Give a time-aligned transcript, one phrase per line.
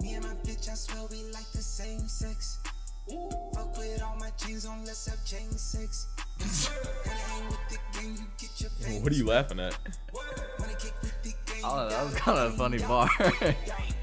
[0.00, 2.58] Me and my bitch, I swear we like the same sex.
[3.54, 6.06] Fuck with all my chains on, let's have chain sex.
[7.04, 9.02] Hang with the gang, you get your face.
[9.02, 9.76] What are you laughing at?
[10.58, 11.84] Wanna kick with the gang, I don't know.
[11.84, 13.08] you That was kind of a funny bar.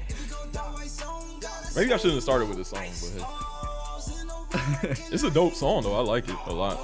[0.08, 2.80] If we gon' die, white song, gotta Maybe I shouldn't have started with this song,
[2.80, 3.18] but hey.
[3.18, 5.96] Stars in over, It's a dope song though.
[5.96, 6.78] I like it a lot.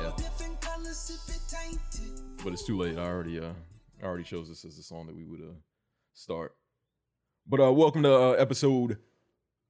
[0.00, 0.12] yeah.
[0.16, 2.22] different colors if it tainted.
[2.42, 2.96] But it's too late.
[2.98, 3.52] I already uh
[4.02, 5.54] I already chose this as the song that we would uh
[6.14, 6.54] start.
[7.46, 8.92] But uh welcome to uh, episode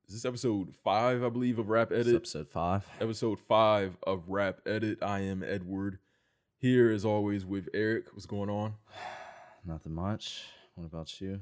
[0.06, 2.14] is this episode five, I believe, of Rap Edit.
[2.14, 2.84] episode five.
[3.00, 5.02] Episode five of Rap Edit.
[5.02, 5.98] I am Edward.
[6.58, 8.06] Here as always with Eric.
[8.12, 8.74] What's going on?
[9.64, 10.44] Nothing much.
[10.74, 11.40] What about you?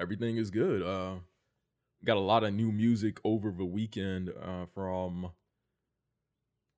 [0.00, 0.82] Everything is good.
[0.82, 1.16] Uh
[2.04, 5.32] got a lot of new music over the weekend uh from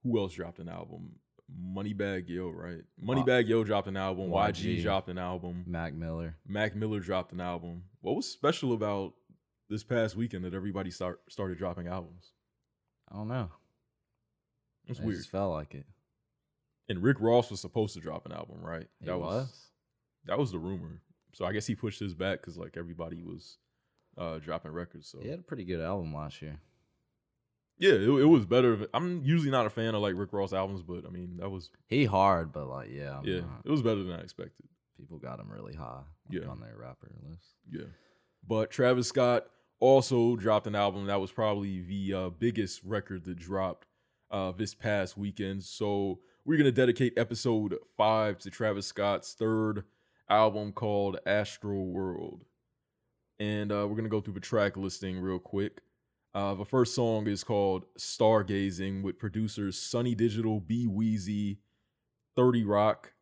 [0.02, 1.16] who else dropped an album?
[1.58, 2.82] Moneybagg Yo, right?
[3.02, 4.30] Moneybagg Yo dropped an album.
[4.30, 4.82] YG, YG.
[4.82, 5.64] dropped an album.
[5.66, 6.36] Mac Miller.
[6.46, 7.82] Mac Miller dropped an album.
[8.00, 9.14] What was special about
[9.68, 12.32] this past weekend that everybody start started dropping albums?
[13.10, 13.50] I don't know.
[14.86, 15.18] It's It weird.
[15.18, 15.86] just felt like it.
[16.88, 18.88] And Rick Ross was supposed to drop an album, right?
[19.00, 19.68] It was.
[20.26, 21.02] that was the rumor.
[21.34, 23.58] So I guess he pushed his back because like everybody was
[24.18, 25.08] uh dropping records.
[25.08, 26.58] So He had a pretty good album last year.
[27.80, 28.86] Yeah, it, it was better.
[28.94, 31.70] I'm usually not a fan of like Rick Ross albums, but I mean that was
[31.88, 34.66] He hard, but like yeah, I'm yeah, not- it was better than I expected.
[34.96, 36.02] people got him really high.
[36.30, 36.48] like, Yeah.
[36.48, 37.54] on their rapper list.
[37.70, 37.86] Yeah.
[38.46, 39.46] But Travis Scott
[39.80, 43.86] also dropped an album that was probably the uh, biggest record that dropped
[44.30, 45.62] uh, this past weekend.
[45.64, 49.84] So we're going to dedicate episode five to Travis Scott's third
[50.28, 52.44] album called Astro World.
[53.38, 55.80] And uh, we're going to go through the track listing real quick.
[56.32, 61.58] Uh, the first song is called Stargazing with producers Sonny Digital, B Wheezy,
[62.36, 63.12] 30 Roc.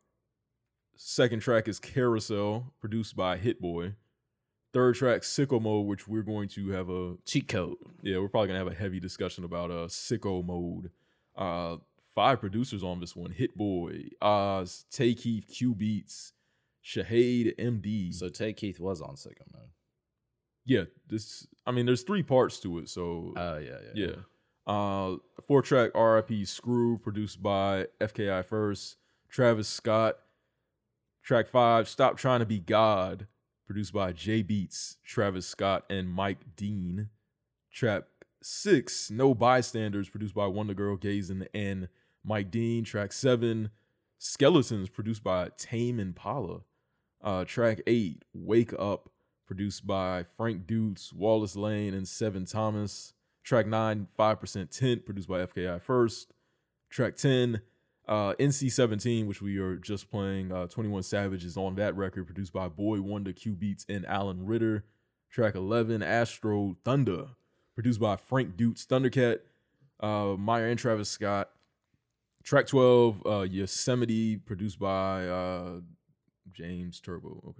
[0.95, 3.95] Second track is Carousel, produced by Hit Boy.
[4.73, 7.77] Third track, Sicko Mode, which we're going to have a Cheat code.
[8.03, 10.91] yeah, we're probably gonna have a heavy discussion about uh Sicko Mode.
[11.35, 11.77] Uh,
[12.13, 16.33] five producers on this one: Hit Boy, Oz, Tay Keith, Q Beats,
[16.85, 18.13] Chahayed, MD.
[18.13, 19.69] So Tay Keith was on Sicko Mode.
[20.69, 21.47] Yeah, this.
[21.65, 24.71] I mean, there's three parts to it, so Oh yeah, yeah, yeah.
[24.71, 28.97] Uh, four track RIP Screw, produced by FKI First,
[29.27, 30.19] Travis Scott.
[31.23, 33.25] Track five, Stop Trying to Be God,
[33.65, 37.09] produced by J Beats, Travis Scott, and Mike Dean.
[37.73, 38.03] Track
[38.43, 41.87] six, No Bystanders, produced by Wonder Girl Gezin and
[42.23, 42.83] Mike Dean.
[42.83, 43.71] Track seven,
[44.19, 46.59] Skeletons, produced by Tame Impala.
[47.23, 49.09] Uh, track eight, Wake Up,
[49.49, 53.15] produced by Frank Dukes, Wallis Lane, and Sevn Thomas.
[53.43, 56.31] Track nine, 5% Tint, produced by FKI First.
[56.91, 57.59] Track 10,
[58.07, 60.51] uh, NC 17, which we are just playing.
[60.51, 64.85] Uh, 21 Savage is on that record, produced by Boy Wonder, Cubeatz, and Allen Ritter.
[65.31, 67.25] Track 11, Astro Thunder,
[67.73, 69.39] produced by Frank Dukes, Thundercat,
[69.99, 71.49] uh, Mayer, and Travis Scott.
[72.43, 75.79] Track 12, uh, Yosemite, produced by uh,
[76.51, 77.55] James Turbo.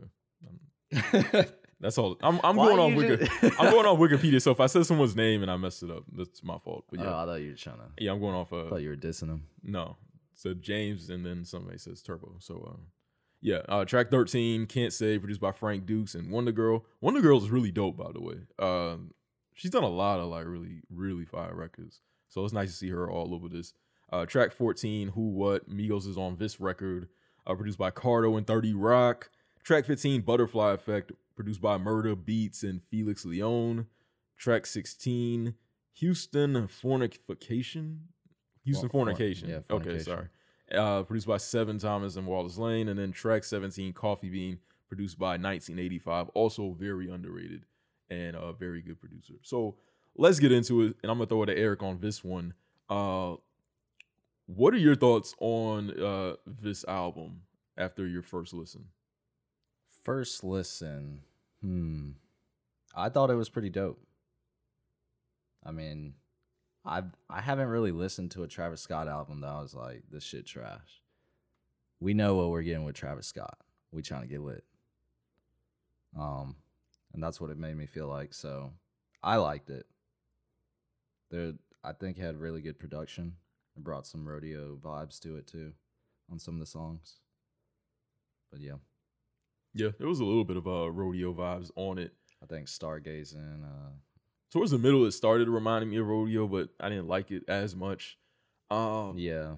[0.94, 1.48] Okay.
[1.82, 2.18] That's all.
[2.22, 3.26] I'm, I'm going on you Wiki.
[3.26, 4.42] just- I'm going on Wikipedia.
[4.42, 6.86] So if I said someone's name and I messed it up, that's my fault.
[6.92, 8.04] But Oh, yeah, I thought you were trying to.
[8.04, 8.52] yeah, I'm going off.
[8.52, 9.44] I Uh, thought you were dissing him.
[9.64, 9.96] no,
[10.34, 12.36] so James and then somebody says Turbo.
[12.40, 12.80] So uh,
[13.42, 16.82] yeah, uh, track 13, Can't Say, produced by Frank Dukes and WondaGurl.
[17.00, 18.36] Wonder Girl is really dope, by the way.
[18.60, 19.12] Um,
[19.54, 22.02] she's done a lot of like really, really fire records.
[22.28, 23.74] So it's nice to see her all over this.
[24.12, 27.08] Uh, track 14, Who What, Migos is on this record,
[27.48, 29.30] uh, produced by Cardo and 30 Roc.
[29.70, 33.86] Track 15, Butterfly Effect, produced by Murda Beatz and Felix Leone.
[34.36, 35.54] Track 16,
[35.94, 38.08] Houston Fornication.
[38.64, 39.48] Houston for- Fornication.
[39.48, 40.30] yeah, Okay, sorry.
[40.74, 42.88] Uh, produced by Sevn Thomas and Wallis Lane.
[42.88, 44.58] And then track 17, Coffee Bean,
[44.88, 46.30] produced by 1985.
[46.30, 47.68] Also very underrated
[48.10, 49.36] and a very good producer.
[49.44, 49.76] So
[50.18, 50.96] let's get into it.
[51.04, 52.56] And I'm going to throw it to Eric on this one.
[52.90, 53.36] Uh,
[54.48, 57.42] what are your thoughts on uh, this album
[57.78, 58.86] after your first listen?
[60.10, 61.22] First listen.
[61.62, 62.14] Hmm.
[62.96, 64.02] I thought it was pretty dope.
[65.64, 66.16] I mean,
[66.84, 70.24] I I haven't really listened to a Travis Scott album that I was like, this
[70.24, 71.04] shit trash.
[72.00, 73.60] We know what we're getting with Travis Scott.
[73.92, 74.64] We trying to get lit.
[76.20, 76.56] Um,
[77.14, 78.34] and that's what it made me feel like.
[78.34, 78.72] So
[79.22, 79.86] I liked it.
[81.30, 81.54] There,
[81.84, 83.36] I think it had really good production.
[83.78, 85.74] It brought some rodeo vibes to it too,
[86.32, 87.18] on some of the songs.
[88.52, 88.78] But yeah.
[89.80, 92.14] Yeah, there was a little bit of uh, rodeo vibes on it.
[92.44, 93.64] I think stargazing.
[93.64, 93.92] Uh,
[94.52, 97.76] Towards the middle, it started reminding me of rodeo, but I didn't like it as
[97.76, 98.18] much.
[98.72, 99.56] Um, yeah,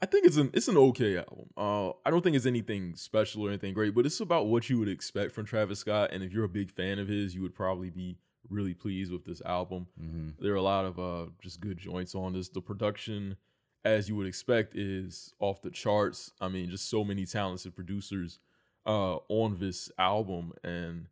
[0.00, 1.50] I think it's an it's an okay album.
[1.56, 4.78] Uh, I don't think it's anything special or anything great, but it's about what you
[4.78, 6.10] would expect from Travis Scott.
[6.12, 8.18] And if you're a big fan of his, you would probably be
[8.48, 9.86] really pleased with this album.
[9.98, 12.48] hmm There are a lot of uh just good joints on this.
[12.48, 13.36] The production,
[13.84, 16.32] as you would expect, is off the charts.
[16.40, 18.40] I mean, just so many talented producers
[18.86, 21.06] uh on this album and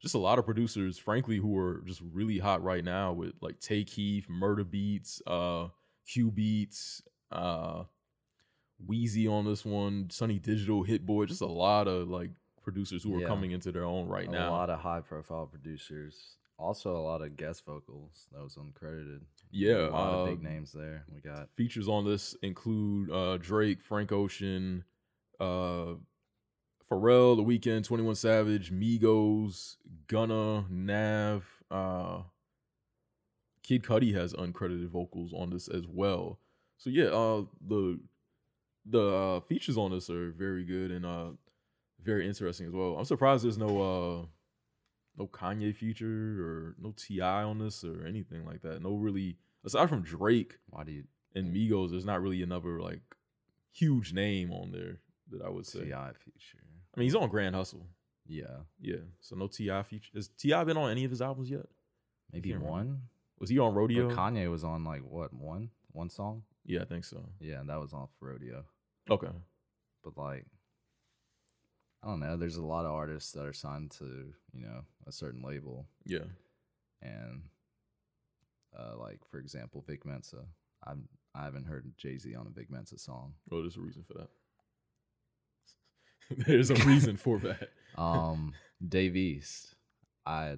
[0.00, 3.60] just a lot of producers, frankly, who are just really hot right now with like
[3.60, 5.68] Tay Keith, Murda Beatz, uh
[6.08, 7.84] Cubeatz, uh
[8.86, 12.30] Wheezy on this one, Sonny Digital, Hit Boy, just a lot of like
[12.62, 13.26] producers who are Yeah.
[13.26, 14.48] coming into their own right a now.
[14.48, 16.36] A lot of high profile producers.
[16.58, 19.20] Also, a lot of guest vocals that was uncredited.
[19.50, 21.04] Yeah, a lot of big um, names there.
[21.14, 24.84] We got features on this include uh Drake, Frank Ocean,
[25.38, 25.94] uh
[26.90, 29.76] Pharrell, The Weeknd, 21 Savage, Migos,
[30.08, 32.22] Gunna, Nav, uh
[33.62, 36.40] Kid Cudi has uncredited vocals on this as well.
[36.78, 38.00] So yeah, uh the
[38.86, 41.30] the uh, features on this are very good and uh
[42.02, 42.96] very interesting as well.
[42.98, 44.26] I'm surprised there's no uh
[45.16, 46.06] no Kanye feature
[46.42, 47.42] or no T.I.
[47.42, 48.82] on this or anything like that.
[48.82, 51.04] No really aside from Drake why do you
[51.36, 53.02] and Migos, there's not really another like
[53.72, 54.98] huge name on there
[55.30, 55.84] that I would say.
[55.84, 56.10] T.I.
[56.96, 57.86] I mean, he's on Grand Hustle.
[58.26, 58.96] Yeah, Yeah.
[59.20, 59.82] So no T.I.
[59.82, 60.10] feature.
[60.14, 60.62] Has T.I.
[60.64, 61.66] been on any of his albums yet?
[62.32, 62.70] maybe can't remember.
[62.90, 63.02] one.
[63.40, 64.08] Was he on Rodeo?
[64.08, 66.42] But Kanye was on like what one one song?
[66.64, 67.24] yeah, I think so.
[67.40, 68.64] Yeah, and that was off Rodeo.
[69.10, 69.30] Okay.
[70.04, 70.46] But like,
[72.02, 72.36] I don't know.
[72.36, 76.24] There's a lot of artists that are signed to you know a certain label, Yeah.
[77.02, 77.42] and
[78.78, 80.44] uh, like for example, Vic Mensa.
[80.86, 83.34] I'm I haven't heard Jay Z on a Vic Mensa song.
[83.50, 84.28] Oh, there's a reason for that.
[86.46, 87.70] there's a reason for that.
[87.96, 88.52] Um,
[88.88, 89.74] Dave East.
[90.26, 90.56] I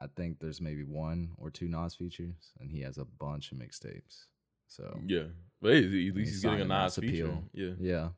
[0.00, 3.58] I think there's maybe one or two Nas features, and he has a bunch of
[3.58, 4.26] mixtapes.
[4.66, 5.24] So Yeah.
[5.60, 7.24] But hey, at least he's he's getting a nice feature.
[7.24, 7.44] Appeal.
[7.52, 7.72] Yeah.
[7.80, 8.08] yeah,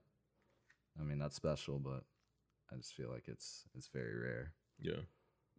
[0.99, 2.03] I mean that's special, but
[2.73, 4.53] I just feel like it's it's very rare.
[4.81, 5.01] Yeah.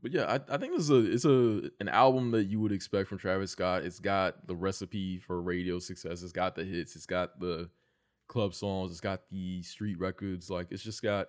[0.02, 2.72] But yeah, I, I think this is a it's a an album that you would
[2.72, 3.84] expect from Travis Scott.
[3.84, 6.22] It's got the recipe for radio success.
[6.22, 6.96] It's got the hits.
[6.96, 7.70] It's got the
[8.28, 8.92] club songs.
[8.92, 10.50] It's got the street records.
[10.50, 11.28] Like it's just got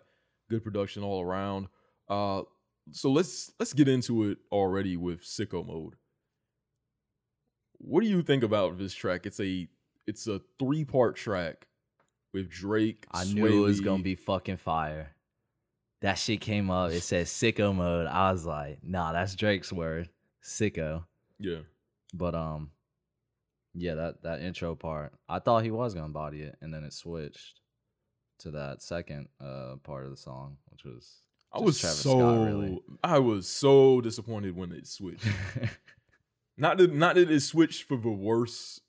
[0.50, 1.69] good production all around.
[2.09, 2.43] Uh,
[2.93, 5.95] so let's let's get into it already with Sicko Mode.
[7.79, 9.27] What do you think about this track?
[9.27, 9.69] It's a
[10.06, 11.67] it's a three part track
[12.33, 13.06] with Drake.
[13.12, 15.15] I knew it was gonna be fucking fire.
[16.00, 16.93] That shit came up.
[16.93, 18.06] It said sicko mode.
[18.06, 20.09] I was like, nah, that's Drake's word,
[20.43, 21.05] sicko.
[21.39, 21.61] yeah.
[22.15, 22.71] But um,
[23.81, 26.93] yeah, that that intro part, I thought he was gonna body it, and then it
[26.93, 27.61] switched
[28.41, 31.23] to that second uh part of the song, which was
[31.53, 32.81] I was Travis so Scott, really.
[33.03, 35.27] I was so disappointed when it switched.
[36.57, 38.83] not that not that it switched for the worst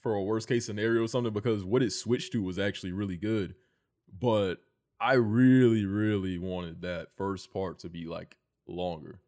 [0.00, 3.16] for a worst case scenario or something because what it switched to was actually really
[3.16, 3.54] good.
[4.20, 4.58] But
[5.00, 8.36] I really, really wanted that first part to be like
[8.68, 9.20] longer.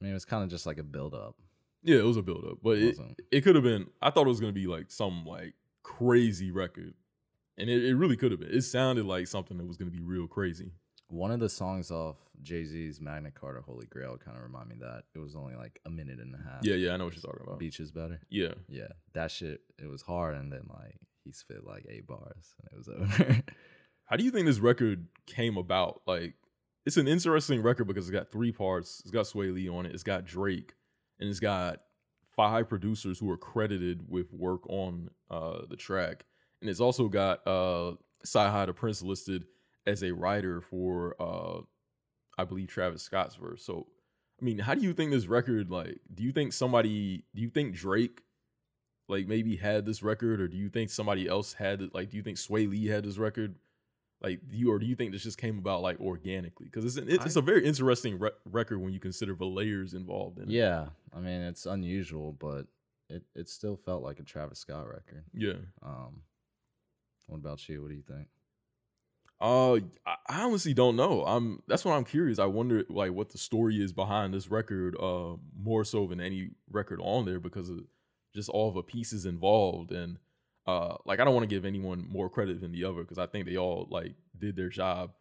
[0.00, 1.36] I mean, it was kind of just like a build up.
[1.82, 3.86] Yeah, it was a build up, but It it, it could have been.
[4.02, 6.94] I thought it was gonna be like some like crazy record,
[7.58, 8.50] and it, it really could have been.
[8.50, 10.72] It sounded like something that was gonna be real crazy.
[11.08, 14.76] One of the songs off Jay Z's Magna Carta Holy Grail kind of remind me
[14.80, 15.02] that.
[15.14, 16.60] It was only like a minute and a half.
[16.62, 17.58] Yeah, yeah, I know what you're talking about.
[17.58, 18.20] Beach is better.
[18.30, 19.60] Yeah, Yeah, that shit.
[19.78, 23.42] It was hard, and then like he spit like eight bars, and it was over.
[24.04, 26.02] How do you think this record came about?
[26.06, 26.34] Like,
[26.84, 29.00] it's an interesting record because it's got three parts.
[29.00, 29.92] It's got Swae Lee on it.
[29.92, 30.74] It's got Drake,
[31.20, 31.80] and it's got
[32.34, 36.24] five producers who are credited with work on uh, the track,
[36.60, 37.92] and it's also got uh,
[38.24, 39.44] Sci-Hi the Prince listed
[39.86, 41.60] as a writer for, uh,
[42.38, 43.64] I believe, Travis Scott's verse.
[43.64, 43.86] So,
[44.40, 45.70] I mean, how do you think this record?
[45.70, 47.24] Like, do you think somebody?
[47.34, 48.22] Do you think Drake?
[49.08, 51.92] Like maybe had this record, or do you think somebody else had it?
[51.92, 53.56] Like, do you think Swae Lee had this record?
[54.22, 56.66] Like, do you or do you think this just came about like organically?
[56.66, 59.94] Because it's an, it's, it's a very interesting re- record when you consider the layers
[59.94, 60.50] involved in it.
[60.50, 62.66] yeah, I mean it's unusual, but
[63.08, 65.24] it it still felt like a Travis Scott record.
[65.34, 65.54] yeah.
[65.82, 66.22] Um,
[67.26, 67.82] what about you?
[67.82, 68.28] What do you think?
[69.40, 69.76] Uh,
[70.28, 71.24] I honestly don't know.
[71.24, 72.38] I'm that's what I'm curious.
[72.38, 74.96] I wonder like what the story is behind this record.
[75.00, 77.78] Uh, more so than any record on there because of
[78.34, 80.18] just all the pieces involved and
[80.66, 83.26] uh, like I don't want to give anyone more credit than the other because I
[83.26, 85.12] think they all like did their job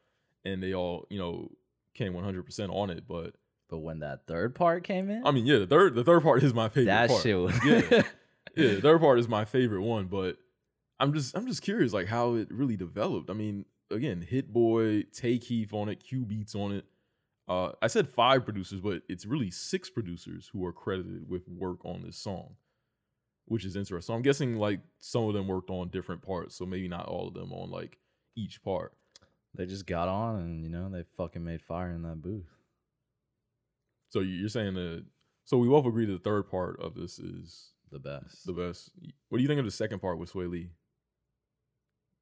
[0.44, 1.50] and they all you know
[1.94, 3.06] came 100 percent on it.
[3.08, 3.36] But
[3.70, 6.44] But when that third part came in, I mean, yeah, the third the third part
[6.44, 6.86] is my favorite.
[6.86, 7.22] that part.
[7.22, 7.82] shit was yeah,
[8.56, 10.38] yeah, the third part is my favorite one, but
[11.00, 13.30] I'm just I'm just curious like how it really developed.
[13.30, 16.86] I mean, again, Hit Boy, Tay Keith on it, Cubeatz on it.
[17.48, 21.84] Uh, I said five producers, but it's really six producers who are credited with work
[21.84, 22.56] on this song,
[23.46, 24.14] which is interesting.
[24.14, 27.28] So I'm guessing like some of them worked on different parts, so maybe not all
[27.28, 27.98] of them on like
[28.36, 28.94] each part.
[29.56, 32.59] They just got on and you know they fucking made fire in that booth.
[34.10, 35.06] So you- you're saying that?
[35.46, 38.46] So we both agree that the third part of this is The best.
[38.46, 38.92] the best.
[39.30, 40.72] What do you think of the second part with Swae Lee?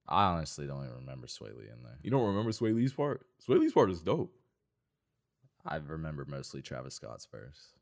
[0.07, 1.97] I honestly don't even remember Swae Lee in there.
[2.01, 3.25] You don't remember Swae Lee's part?
[3.45, 4.33] Swae Lee's part is dope.
[5.65, 7.73] I remember mostly Travis Scott's verse.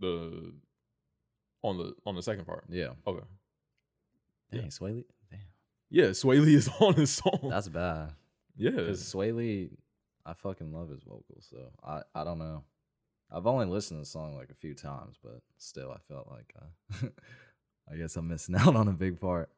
[0.00, 0.52] The
[1.62, 2.64] on the on the second part.
[2.68, 2.94] Yeah.
[3.06, 3.24] Okay.
[4.50, 4.66] Dang, Yeah.
[4.68, 5.04] Swae Lee.
[5.30, 5.40] Damn.
[5.90, 7.48] Yeah, Swae Lee is on his song.
[7.48, 8.14] That's bad.
[8.56, 8.70] yeah.
[8.70, 9.70] Because Swae Lee,
[10.26, 11.46] I fucking love his vocals.
[11.48, 12.64] So I, I don't know.
[13.32, 16.54] I've only listened to the song like a few times, but still, I felt like
[16.60, 17.06] uh,
[17.92, 19.50] I guess I'm missing out on a big part.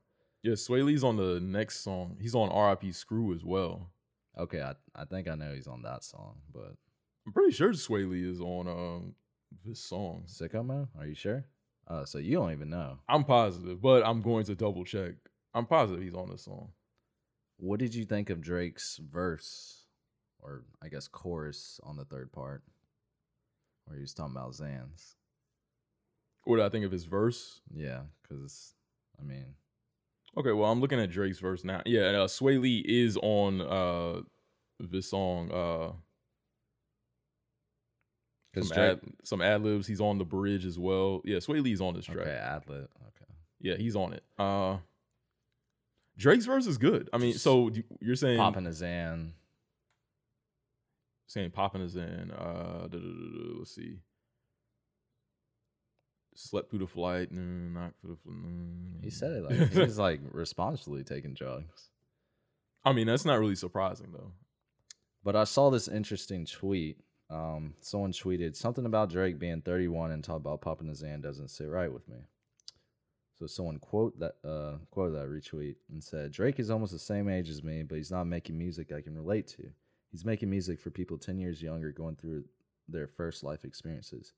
[0.42, 2.16] Yeah, Swae Lee's on the next song.
[2.20, 2.92] He's on R.I.P.
[2.92, 3.90] Screw as well.
[4.38, 6.74] Okay, I, I think I know he's on that song, but
[7.26, 9.14] I'm pretty sure Swae Lee is on um
[9.64, 10.24] this song.
[10.26, 10.88] Sicko Mo?
[10.98, 11.44] Are you sure?
[11.88, 12.98] Uh, so you don't even know.
[13.08, 15.14] I'm positive, but I'm going to double check.
[15.54, 16.70] I'm positive he's on this song.
[17.58, 19.84] What did you think of Drake's verse,
[20.40, 22.62] or I guess chorus on the third part,
[23.84, 25.14] where he was talking about Xans?
[26.44, 27.60] What do I think of his verse?
[27.74, 28.74] Yeah, because
[29.20, 29.54] I mean,
[30.36, 31.82] Okay, well, I'm looking at Drake's verse now.
[31.84, 34.22] Yeah, uh, Swae Lee is on uh
[34.80, 35.50] this song.
[35.52, 35.92] Uh,
[38.54, 38.78] some Drake.
[38.78, 39.86] ad, some ad libs.
[39.86, 41.20] He's on the bridge as well.
[41.24, 42.18] Yeah, Swae Lee's on this track.
[42.26, 42.84] Okay, Adlet.
[43.08, 43.32] Okay.
[43.60, 44.22] Yeah, he's on it.
[44.38, 44.78] Uh,
[46.18, 47.08] Drake's verse is good.
[47.12, 49.32] I mean, so you- you're saying Popping a Xan.
[51.32, 52.30] Saying popping is in.
[52.30, 52.88] Uh,
[53.58, 53.98] let's see.
[56.34, 57.32] Slept through the flight.
[57.32, 58.16] Mm, not for the.
[59.02, 61.90] He said it like he's like responsibly taking drugs.
[62.84, 64.32] I mean, that's not really surprising though.
[65.24, 66.98] But I saw this interesting tweet.
[67.30, 71.48] Um, someone tweeted something about Drake being 31 and talk about popping his hand doesn't
[71.48, 72.16] sit right with me.
[73.38, 77.28] So someone quote that uh quoted that retweet and said Drake is almost the same
[77.28, 79.70] age as me, but he's not making music I can relate to.
[80.12, 82.44] He's making music for people 10 years younger going through
[82.86, 84.34] their first life experiences.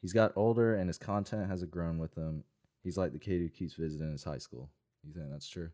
[0.00, 2.44] He's got older and his content hasn't grown with him.
[2.84, 4.70] He's like the kid who keeps visiting his high school.
[5.04, 5.70] You think that's true?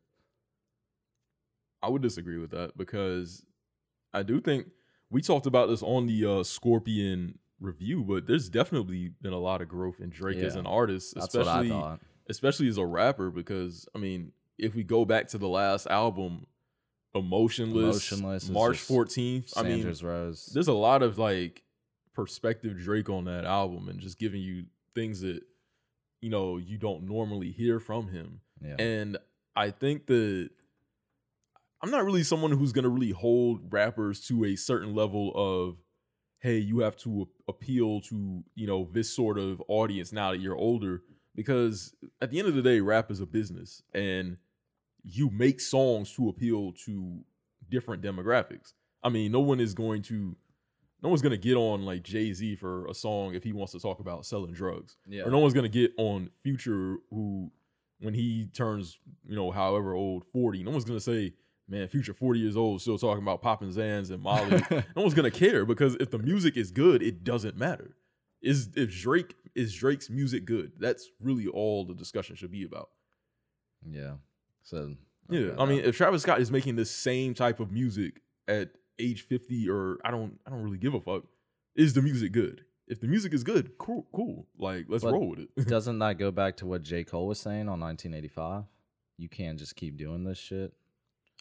[1.83, 3.45] I would disagree with that because
[4.15, 4.69] I do think
[5.11, 9.61] we talked about this on the uh, Scorpion review, but there's definitely been a lot
[9.61, 12.01] of growth in Drake as an artist, especially what I thought.
[12.31, 13.31] especially as a rapper.
[13.31, 16.47] Because I mean, if we go back to the last album,
[17.15, 20.47] Emotionless, Emotionless March 14th, I mean, Rose.
[20.53, 21.63] there's a lot of like
[22.13, 25.43] perspective Drake on that album and just giving you things that
[26.21, 28.41] you know you don't normally hear from him.
[28.61, 28.77] yeah.
[28.79, 29.19] And
[29.55, 30.51] I think that
[31.83, 35.77] I'm not really someone who's gonna really hold rappers to a certain level of,
[36.41, 40.57] hey, you have to appeal to you know this sort of audience now that you're
[40.57, 41.03] older,
[41.35, 44.39] because at the end of the day, rap is a business, and
[45.05, 47.21] you make songs to appeal to
[47.71, 48.73] different demographics.
[49.03, 50.35] I mean, no one is going to,
[51.03, 53.79] no one's gonna get on like Jay Z for a song if he wants to
[53.79, 55.23] talk about selling drugs yeah.
[55.23, 57.51] or no one's gonna get on Future who,
[58.01, 61.35] when he turns, you know, however old, forty, no one's gonna say,
[61.69, 64.63] man, Future forty years old, still talking about popping Xans and Molly.
[64.71, 67.97] no one's gonna care because if the music is good, it doesn't matter.
[68.41, 70.73] Is if Drake is Drake's music good?
[70.79, 72.89] That's really all the discussion should be about.
[73.87, 74.15] Yeah.
[74.65, 74.95] So
[75.31, 79.23] Yeah, I mean, if Travis Scott is making the same type of music at age
[79.23, 81.23] fifty, or I don't, I don't really give a fuck.
[81.77, 82.65] Is the music good?
[82.87, 84.47] If the music is good, cool, cool.
[84.59, 85.49] Like, let's But roll with it.
[85.69, 87.05] doesn't that go back to what J.
[87.05, 88.65] Cole was saying on 1985?
[89.17, 90.73] You can't just keep doing this shit.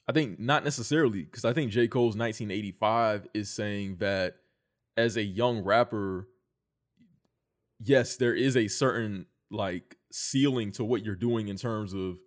[0.08, 1.88] I think not necessarily because I think J.
[1.88, 4.36] Cole's 1985 is saying that
[4.98, 6.28] as a young rapper,
[7.80, 12.18] yes, there is a certain like ceiling to what you're doing in terms of,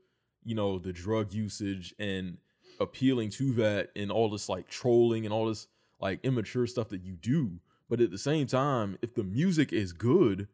[0.46, 2.38] you know, the drug usage and
[2.78, 5.66] appealing to that and all this like trolling and all this
[6.00, 7.58] like immature stuff that you do.
[7.90, 10.48] But at the same time, if the music is good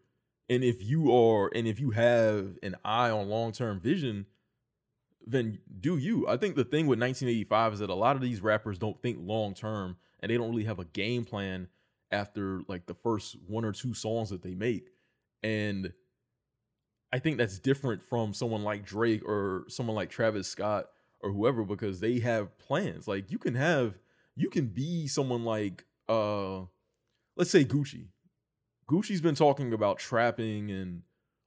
[0.49, 4.27] and if you are and if you have an eye on long-term vision,
[5.27, 6.27] then do you.
[6.27, 9.19] I think the thing with 1985 is that a lot of these rappers don't think
[9.21, 11.69] long term and they don't really have a game plan
[12.11, 14.89] after like the first one or two songs that they make.
[15.43, 15.93] And
[17.13, 20.87] I think that's different from someone like Drake or someone like Travis Scott
[21.21, 23.07] or whoever because they have plans.
[23.07, 23.99] Like you can have
[24.35, 26.61] you can be someone like uh
[27.37, 28.07] let's say Gucci.
[28.91, 31.03] Gucci's been talking about trapping and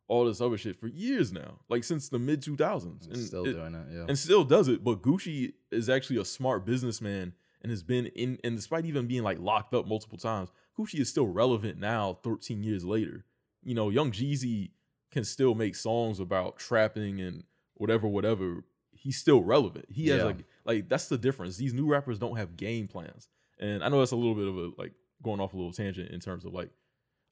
[0.08, 3.08] all this other shit for years now, like since the mid 2000s.
[3.08, 3.88] And still it- doing it.
[3.92, 4.06] Yeah.
[4.08, 4.84] and still does it.
[4.84, 9.24] But Gucci is actually a smart businessman and has been in, and despite even being
[9.24, 13.26] like locked up multiple times, Gucci is still relevant now, 13 years later.
[13.64, 14.70] You know, Young Jeezy
[15.16, 17.44] can still make songs about trapping and
[17.76, 18.64] whatever, whatever.
[18.92, 19.86] He's still relevant.
[19.90, 20.26] He has Yeah.
[20.26, 21.58] like like that's the difference.
[21.58, 23.30] These new rappers don't have game plans,
[23.60, 24.92] and I know that's a little bit of a like
[25.24, 26.70] going off a little tangent in terms of like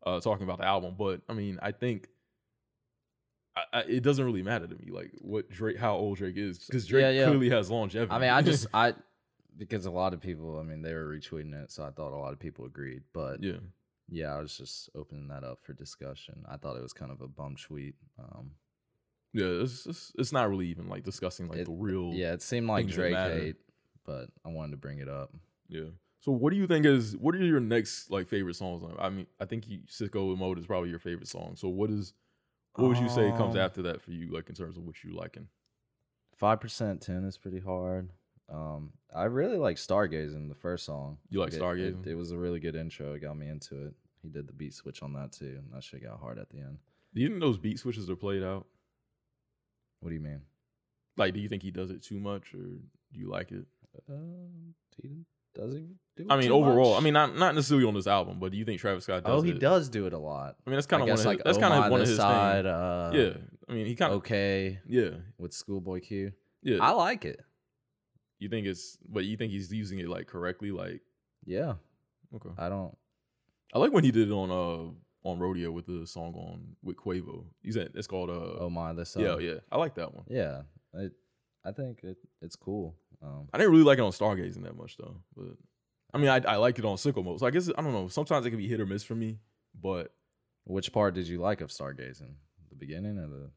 [0.06, 2.08] uh talking about the album, but I mean I think.
[3.56, 6.58] I, I, it doesn't really matter to me, like what Drake, how old Drake is,
[6.66, 7.26] because Drake Yeah, yeah.
[7.28, 8.12] clearly has longevity.
[8.12, 8.96] I mean, I just I
[9.58, 12.18] because a lot of people, I mean, they were retweeting it, so I thought a
[12.18, 13.04] lot of people agreed.
[13.14, 13.58] But yeah,
[14.10, 16.44] yeah, I was just opening that up for discussion.
[16.48, 17.96] I thought it was kind of a bum tweet.
[18.20, 18.52] Um,
[19.34, 22.42] yeah, it's, it's it's not really even like discussing like It- the real yeah, it
[22.42, 23.56] seemed like Drake hate,
[24.06, 25.34] but I wanted to bring it up.
[25.68, 25.90] Yeah.
[26.20, 28.84] So what do you think is what are your next like favorite songs?
[28.84, 31.56] on- I mean, I think you, Sicko Mode is probably your favorite song.
[31.58, 32.14] So what is
[32.76, 35.04] what would you say comes Um, after that for you, like in terms of what
[35.04, 35.48] you liking?
[36.36, 38.10] Five percent ten is pretty hard.
[38.50, 41.18] Um, I really like Stargazing, the first song.
[41.30, 42.06] You like It- Stargazing?
[42.06, 43.14] It, it was a really good intro.
[43.14, 43.94] It got me into it.
[44.22, 46.60] He did the beat switch on that too, and that shit got hard at the
[46.60, 46.78] end.
[47.14, 48.66] Do you think those beat switches are played out?
[50.00, 50.42] What do you mean?
[51.18, 53.66] Like, do you think he does it too much, or do you like it?
[54.10, 55.86] Um, he does he
[56.16, 56.26] do?
[56.30, 57.02] I mean, overall, much?
[57.02, 59.40] I mean, not not necessarily on this album, but do you think Travis Scott does?
[59.40, 59.60] oh, he it?
[59.60, 60.56] does do it a lot.
[60.66, 62.02] I mean, that's kind of one of guess his, like that's oh kind of one
[62.02, 62.66] of his side.
[62.66, 63.34] Uh, yeah,
[63.70, 66.32] I mean, he kind of okay yeah, with Schoolboy Q.
[66.64, 66.78] yeah.
[66.82, 67.40] I like it.
[68.44, 70.72] You think it's, but you think he's using it like correctly?
[70.72, 71.00] Like,
[71.46, 71.76] Yeah,
[72.36, 72.50] okay.
[72.58, 72.94] I don't.
[73.74, 74.92] I like when he did it on uh
[75.30, 77.46] on Rodeo with the song on with Quavo.
[77.62, 79.16] He's at it's called uh Oh my this.
[79.18, 80.26] yeah yeah I like that one.
[80.30, 80.64] yeah.
[80.94, 81.14] It,
[81.66, 82.94] I think it, it's cool.
[83.22, 85.56] Um, I didn't really like it on Stargazing that much though, but
[86.14, 87.40] I mean I I liked it on Sicko Mode.
[87.40, 88.10] So I guess I don't know.
[88.10, 89.40] Sometimes it can be hit or miss for me,
[89.74, 90.14] but
[90.66, 92.34] which part did you like of Stargazing?
[92.70, 93.50] The beginning or the?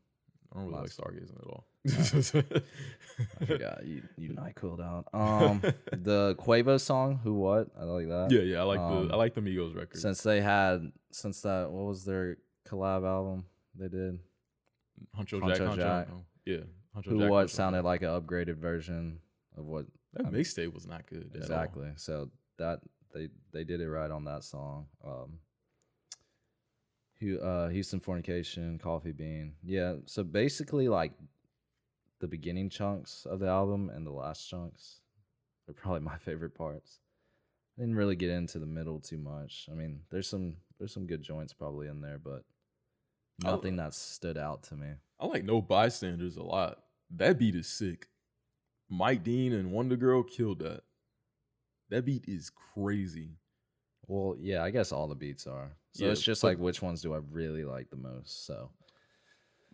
[0.53, 1.67] I don't really like Stargazing at all.
[1.89, 4.03] I forgot you.
[4.19, 5.07] You and I cooled out.
[5.15, 5.61] Um,
[5.93, 8.29] the Quavo song, "Who What," I like that.
[8.31, 9.99] yeah yeah I like Um, the I like the Migos record.
[10.01, 12.37] Since they had, since that, what was their
[12.69, 14.19] collab album they did?
[15.19, 16.09] Huncho, Huncho Jack, Huncho, Jack.
[16.13, 16.57] oh, yeah.
[16.97, 17.85] Huncho Who Jack What Huncho sounded Jack.
[17.85, 19.21] like an upgraded version
[19.57, 21.31] of what that mixtape was not good.
[21.35, 21.89] exactly.
[21.97, 22.81] So that
[23.15, 24.87] they they did it right on that song.
[25.05, 25.39] Um,
[27.21, 29.55] Hu- uh, Houston Fornication, Coffee Bean.
[29.65, 29.95] Yeah.
[30.05, 31.13] So basically, like
[32.21, 35.01] the beginning chunks of the album and the last chunks
[35.69, 37.01] are probably my favorite parts.
[37.79, 39.69] I didn't really get into the middle too much.
[39.71, 42.43] I mean, there's some there's some good joints probably in there, but
[43.45, 43.51] Oh.
[43.51, 44.89] nothing uh, that stood out to me.
[45.21, 46.79] I like No Bystanders a lot.
[47.11, 48.09] That beat is sick.
[48.89, 50.81] Mike Dean and WondaGurl killed that.
[51.91, 53.37] That beat is crazy.
[54.07, 55.77] Well, yeah, I guess all the beats are.
[55.93, 58.47] So Yeah, it's just like which ones do I really like the most?
[58.47, 58.71] So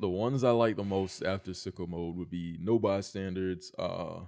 [0.02, 4.20] The ones I like the most after Sicko Mode would be No Bystanders, uh,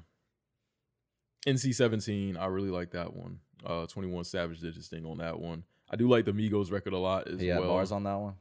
[1.47, 2.37] NC 17.
[2.37, 3.41] I really like that one.
[3.67, 5.65] Uh, 21 Savage did his thing on that one.
[5.91, 7.71] I do like the Migos record a lot as he had well.
[7.71, 8.35] bars on that one.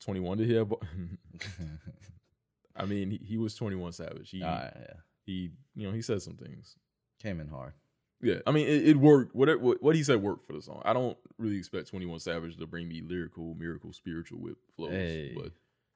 [0.00, 0.68] 21 to he have?
[0.68, 0.78] bar-
[2.76, 4.30] I mean, he, he was 21 Savage.
[4.30, 6.76] He, right, yeah, he, you know, he said some things.
[7.20, 7.72] came in hard.
[8.20, 9.34] Yeah, I mean, it, it worked.
[9.34, 10.80] What, it- what what he said worked for the song.
[10.84, 14.90] I don't really expect Twenty One Savage to bring me lyrical, miracle, spiritual whip flows,
[14.92, 15.32] Hey.
[15.34, 15.50] but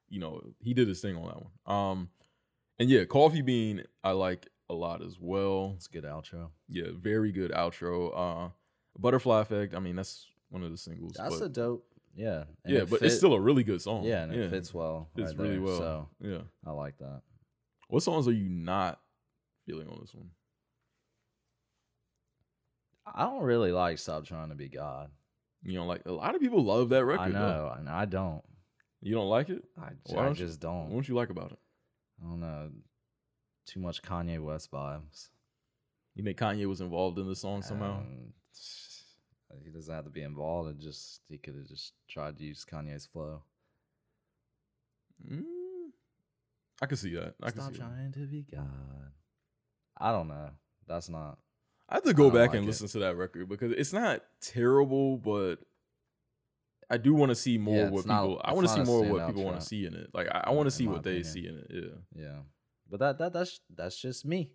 [0.09, 1.77] you know, he did his thing on that one.
[1.77, 2.09] Um,
[2.79, 5.73] and yeah, Coffee Bean I like a lot as well.
[5.75, 6.49] It's a good outro.
[6.69, 8.11] Yeah, very good outro.
[8.15, 8.49] Uh,
[8.97, 9.75] Butterfly Effect.
[9.75, 11.13] I mean, that's one of the singles.
[11.17, 11.85] That's but, a dope.
[12.15, 14.03] Yeah, and yeah, it but it's still a really good song.
[14.03, 15.07] yeah, and it fits well.
[15.15, 15.77] Fits right really there, well.
[15.77, 16.41] So Yeah.
[16.65, 17.21] I like that.
[17.89, 18.99] What songs are you not
[19.65, 20.31] feeling on this one?
[23.05, 25.11] I don't really like "Stop Trying to Be God."
[25.63, 27.21] You know, like a lot of people love that record.
[27.21, 27.39] I though.
[27.39, 28.43] know, and I don't.
[29.01, 29.63] You don't like it?
[29.79, 30.89] I, Why I don't just What don't.
[30.91, 31.59] don't you like about it?
[32.21, 32.69] I don't know.
[33.65, 35.29] Too much Kanye West vibes.
[36.15, 37.99] You think Kanye was involved in the song somehow?
[39.49, 40.69] And he doesn't have to be involved.
[40.71, 43.43] It just he could have just tried to use Kanye's flow.
[45.31, 45.43] Mm,
[46.81, 47.35] I can see that.
[47.41, 47.85] I can Stop see that.
[47.85, 48.67] trying to be God.
[49.97, 50.49] I don't know.
[50.87, 51.37] That's not.
[51.89, 52.67] I have to go back like and it.
[52.67, 55.59] listen to that record because it's not terrible, but
[56.89, 58.41] I do want to see more Yeah, what not- people.
[58.43, 60.09] I want to see more what people want to see in it.
[60.13, 61.67] Like I, I want to see what they see in it.
[61.69, 62.37] Yeah, Yeah,
[62.89, 64.51] but that that that's that's just me.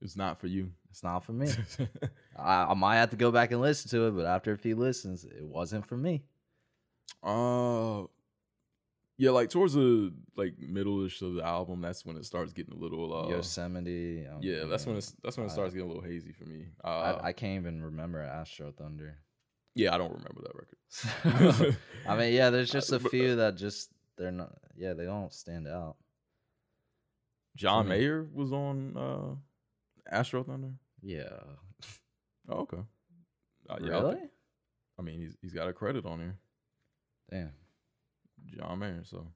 [0.00, 0.70] it's not for you.
[0.90, 1.50] It's not for me.
[2.38, 4.76] I, I might have to go back and listen to it, but after a few
[4.76, 6.24] listens, it wasn't for me.
[7.22, 8.04] uh,
[9.20, 12.78] yeah, like towards the like middle-ish of the album, that's when it starts getting a
[12.78, 13.12] little.
[13.12, 14.26] Uh, Yosemite.
[14.26, 16.44] um, yeah, that's when it's that's when it I- starts getting a little hazy for
[16.44, 16.66] me.
[16.84, 19.18] Uh, I, I can't even remember Astro Thunder.
[19.78, 21.76] Yeah, I don't remember that record.
[22.08, 24.52] I mean, yeah, there's just a few that just they're not.
[24.76, 25.96] Yeah, they don't stand out.
[27.56, 27.96] John me.
[27.98, 30.72] Mayer was on uh, Astro Thunder.
[31.02, 31.28] Yeah.
[32.48, 32.78] Oh, okay.
[33.68, 34.14] Uh, yeah, really?
[34.16, 34.30] think-
[34.98, 36.36] I mean, he's he's got a credit on here.
[37.30, 37.52] Damn.
[38.56, 39.02] John Mayer.
[39.04, 39.26] So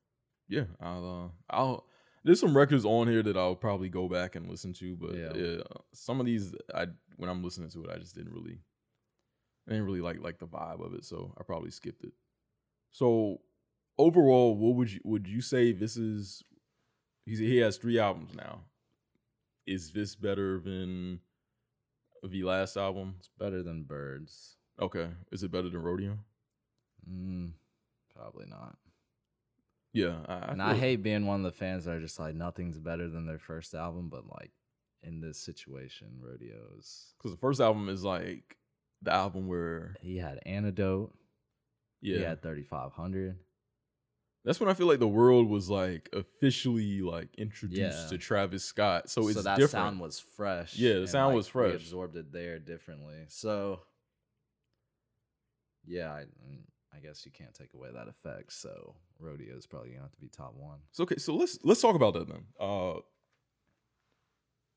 [0.48, 1.86] yeah, I'll uh, I'll
[2.24, 5.32] there's some records on here that I'll probably go back and listen to, but Yeah.
[5.34, 8.58] yeah, some of these I when I'm listening to it, I just didn't really
[9.66, 12.12] I didn't really like like the vibe of it, so I probably skipped it.
[12.90, 13.40] So
[13.98, 16.42] overall, what would you would you say this is?
[17.24, 18.62] He's he has three albums now.
[19.66, 21.20] Is this better than
[22.22, 23.14] the last album?
[23.18, 24.56] It's better than Birds.
[24.80, 26.18] Okay, is it better than Rodeo?
[27.08, 27.52] Mm,
[28.14, 28.76] probably not.
[29.92, 32.34] Yeah, I, I and I hate being one of the fans that are just like
[32.34, 34.50] nothing's better than their first album, but like
[35.02, 37.12] in this situation, Rodeos.
[37.18, 38.56] because the first album is like
[39.02, 41.12] the album where He had Antidote.
[42.00, 43.36] yeah, He had 3500.
[44.44, 48.08] that's when I feel like the world was like officially like introduced Yeah.
[48.08, 49.08] to Travis Scott.
[49.10, 49.70] So it's that different.
[49.70, 50.76] sound was fresh.
[50.76, 51.74] Yeah, the sound like, was fresh.
[51.74, 53.24] Absorbed it there differently.
[53.28, 53.80] So
[55.84, 56.62] yeah, I, mm,
[56.94, 58.52] I guess you can't take away that effect.
[58.52, 60.78] So Rodeo is probably gonna have to be top one.
[60.92, 62.44] So okay, so let's let's talk about that then.
[62.60, 62.94] Uh,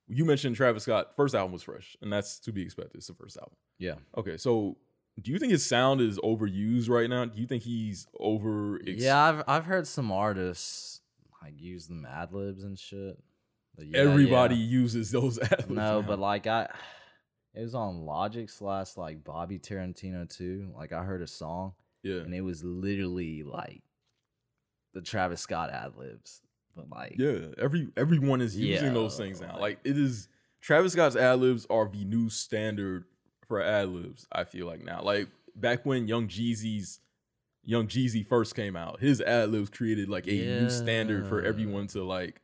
[0.07, 2.97] you mentioned Travis Scott first album was fresh, and that's to be expected.
[2.97, 3.55] It's the first album.
[3.79, 4.77] Yeah, Okay, so
[5.21, 7.25] do you think his sound is overused right now?
[7.25, 8.79] Do you think he's over?
[8.85, 9.17] yeah.
[9.29, 11.01] I've I've heard some artists
[11.41, 13.17] like use them ad libs and shit.
[13.77, 14.67] Yeah, Everybody yeah.
[14.79, 15.37] uses those.
[15.41, 16.07] ad-libs No, now.
[16.07, 16.69] but like I,
[17.53, 20.71] it was on Logic slash like Bobby Tarantino too.
[20.75, 23.81] Like I heard a song yeah, and it was literally like
[24.93, 26.41] the Travis Scott ad libs,
[26.75, 27.47] but like yeah.
[27.57, 29.59] Every everyone is using Yeah, those things now.
[29.59, 30.27] like- it is.
[30.61, 33.05] Travis Scott's ad libs are the new standard
[33.47, 34.25] for ad libs.
[34.31, 36.99] I feel like now, like back when Young Jeezy's
[37.63, 41.87] Young Jeezy first came out, his ad libs created like a new standard for everyone
[41.87, 42.41] to like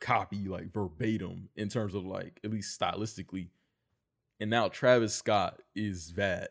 [0.00, 3.48] copy like verbatim in terms of like at least stylistically.
[4.40, 6.50] And now Travis Scott is that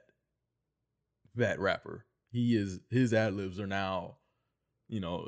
[1.35, 2.05] that rapper.
[2.31, 4.17] He is his ad libs are now,
[4.87, 5.27] you know,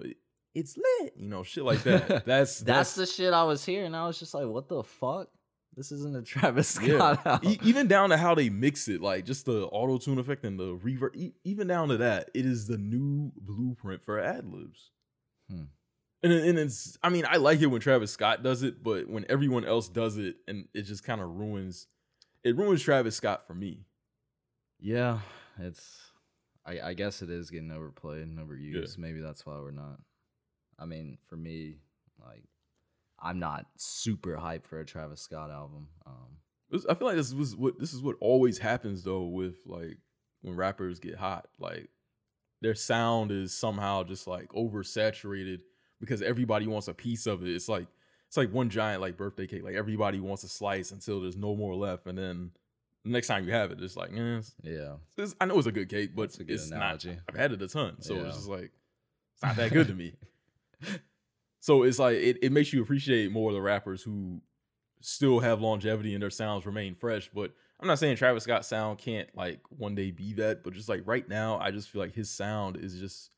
[0.54, 2.26] it's lit, you know, shit like that.
[2.26, 3.96] That's that's the shit I was hearing.
[3.96, 5.30] I was just like, what the fuck?
[5.78, 6.96] This isn't a Travis Yeah.
[6.98, 7.50] Scott album.
[7.52, 10.60] E- even down to how they mix it, like just the auto tune effect and
[10.60, 11.16] the reverb.
[11.16, 14.92] E- even down to that, it is the new blueprint for ad libs.
[15.50, 15.64] Hmm.
[16.24, 19.26] And, and it's, I mean, I like it when Travis Scott does it, but when
[19.30, 21.88] everyone else does it, and it just kind of ruins,
[22.44, 23.86] it ruins Travis Scott for me.
[24.80, 25.20] Yeah,
[25.60, 25.98] it's.
[26.64, 29.00] I, I guess it is getting overplayed and overused.
[29.00, 30.00] Maybe that's why we're not.
[30.82, 31.78] I mean, for me,
[32.20, 32.44] like,
[33.20, 35.88] I'm not super hyped for a Travis Scott album.
[36.08, 36.38] Um,
[36.90, 39.98] I feel like this was what this is what always happens though with like
[40.42, 41.90] when rappers get hot, like
[42.62, 45.60] their sound is somehow just like oversaturated
[46.00, 47.50] because everybody wants a piece of it.
[47.54, 47.88] It's like
[48.28, 49.64] it's like one giant like birthday cake.
[49.64, 52.52] Like everybody wants a slice until there's no more left, and then
[53.04, 55.68] the next time you have it, it's like, eh, it's, yeah, it's- I know it's
[55.68, 57.10] a good cake, but That's a good it's analogy.
[57.10, 57.18] not.
[57.30, 58.28] I've had it a ton, so Yeah.
[58.28, 58.72] it's just like
[59.34, 60.14] it's not that good to me.
[61.62, 64.42] So it's like it, it makes you appreciate more the rappers who
[65.00, 67.30] still have longevity and their sounds remain fresh.
[67.34, 70.90] But I'm not saying Travis Scott's sound can't like one day be that, but just
[70.90, 73.30] like right now, I just feel like his sound is just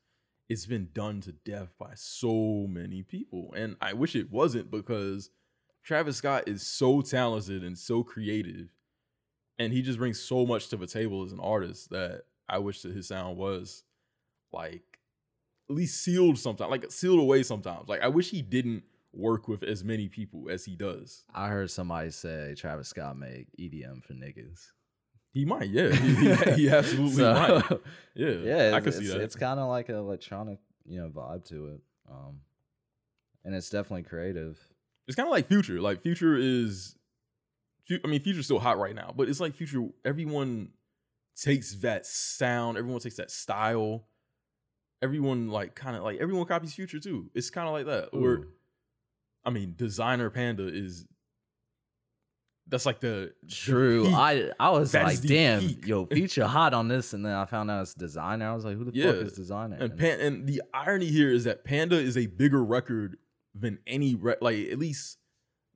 [0.48, 3.52] it's been done to death by so many people.
[3.54, 5.30] And I wish it wasn't because
[5.82, 8.68] Travis Scott is so talented and so creative.
[9.58, 12.82] And he just brings so much to the table as an artist that I wish
[12.82, 13.84] that his sound was
[14.52, 14.93] like
[15.70, 17.88] at least sealed sometimes, like sealed away sometimes.
[17.88, 21.24] Like I wish he didn't work with as many people as he does.
[21.34, 24.60] I heard somebody say Travis Scott make EDM for niggas.
[25.32, 25.90] He might, yeah.
[25.90, 27.80] He, he- he absolutely So, might.
[28.14, 28.28] Yeah,
[28.70, 29.20] yeah, I could see that.
[29.20, 31.80] It's kind of like an electronic, you know, vibe to it.
[32.10, 32.40] Um,
[33.44, 34.58] and it's definitely creative.
[35.08, 35.80] it's kind of like Future.
[35.80, 36.94] Like Future is,
[37.90, 39.88] I mean, Future's still hot right now, but it's like Future.
[40.04, 40.68] Everyone
[41.36, 42.78] takes that sound.
[42.78, 44.06] Everyone takes that style.
[45.04, 47.30] Everyone like kind of like everyone copies Future too.
[47.34, 48.08] It's kind of like that.
[48.16, 48.46] Or, Ooh.
[49.44, 51.06] I mean, Desiigner Panda is.
[52.66, 54.04] That's like the the True.
[54.06, 54.14] peak.
[54.14, 55.86] I I was That like, damn, peak.
[55.86, 58.42] yo, feature hot on this, and then I found out it's Desiigner.
[58.46, 59.12] I was like, who the Yeah.
[59.12, 59.78] fuck is Desiigner?
[59.80, 63.18] And Pan- and the irony here is that Panda is a bigger record
[63.54, 65.18] than any re- like at least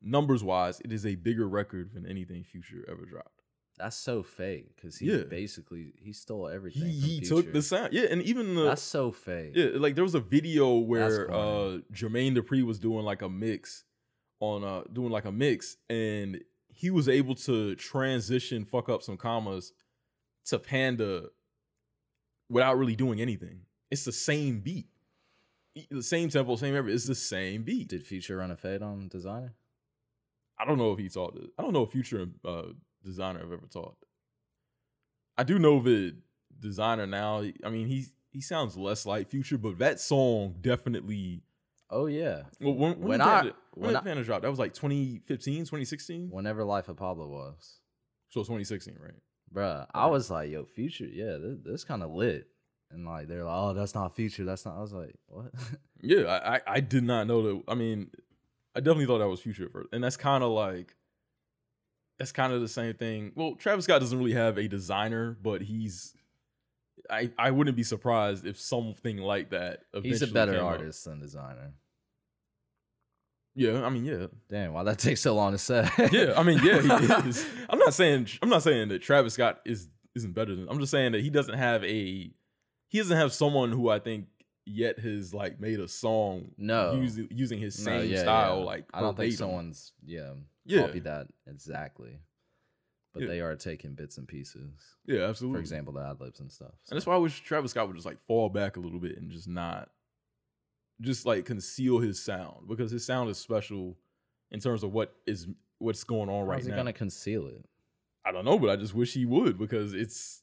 [0.01, 3.38] numbers wise, it is a bigger record than anything Future ever dropped.
[3.79, 5.23] That's so fake because he Yeah.
[5.25, 6.83] basically he stole everything.
[6.89, 9.53] He he took the sound, yeah, and even the That's so fake.
[9.55, 11.79] yeah, like there was a video where uh.
[11.93, 13.85] Jermaine Dupri was doing like a mix
[14.41, 19.17] on uh doing like a mix and he was able to transition fuck up some
[19.17, 19.73] commas
[20.47, 21.29] to Panda
[22.49, 23.63] without really doing anything.
[23.91, 24.87] It's the same beat.
[25.91, 26.97] The same tempo, same everything.
[26.97, 27.89] It's the same beat.
[27.89, 29.53] Did Future run a fade on Desiigner?
[30.59, 31.39] I don't know if he taught.
[31.59, 32.63] I don't know if Future and uh,
[33.09, 33.97] Desiigner I've ever taught.
[35.37, 36.15] I do know that
[36.61, 37.43] Desiigner now.
[37.65, 41.43] I mean, he's he sounds less like Future, but that song definitely.
[41.91, 42.43] Oh yeah.
[42.61, 44.43] Well, when, when, When did I- Panda, when, when did I- Panda drop?
[44.43, 46.29] That was like 2015, 2016.
[46.31, 47.79] Whenever Life of Pablo was,
[48.29, 49.13] So 2016, right?
[49.55, 52.47] bruh, I was like, yo, Future, yeah, this, this kind of lit.
[52.91, 54.45] And like they're like, oh, that's not Future.
[54.45, 54.77] That's not.
[54.77, 55.47] I was like, what?
[56.03, 57.63] Yeah, I, I I did not know that.
[57.69, 58.11] I mean,
[58.77, 60.95] I definitely thought that was Future at first, and that's kind of like
[62.19, 63.33] that's kind of the same thing.
[63.35, 66.15] Well, Travis Scott doesn't really have a Desiigner, but he's.
[67.11, 69.81] I, I wouldn't be surprised if something like that.
[70.03, 70.67] He's a better came up.
[70.73, 71.71] artist than Desiigner.
[73.55, 75.89] Yeah, I mean, yeah, Damn, why that takes so long to say?
[76.13, 76.35] yeah.
[76.37, 77.47] I mean, yeah, he is.
[77.69, 80.69] I'm not saying I'm not saying that Travis Scott is isn't better than.
[80.69, 82.31] I'm just saying that he doesn't have a.
[82.91, 84.27] He doesn't have someone who I think
[84.65, 86.93] yet has like made a song No.
[86.95, 88.65] using using his No, same yeah, style yeah.
[88.65, 90.33] like I don't think someone's yeah,
[90.69, 90.87] Yeah.
[90.87, 92.21] copied that exactly.
[93.15, 93.29] But Yeah.
[93.29, 94.97] they are taking bits and pieces.
[95.07, 95.57] Yeah, absolutely.
[95.57, 96.75] For example, the ad libs and stuff.
[96.91, 99.17] and that's why I wish Travis Scott would just like fall back a little bit
[99.17, 99.91] and just not,
[101.01, 103.97] just like conceal his sound because his sound is special
[104.51, 105.47] in terms of what is
[105.79, 106.61] what's going on How's right now.
[106.61, 107.65] Is he gonna conceal it?
[108.25, 110.43] I don't know, but I just wish he would because it's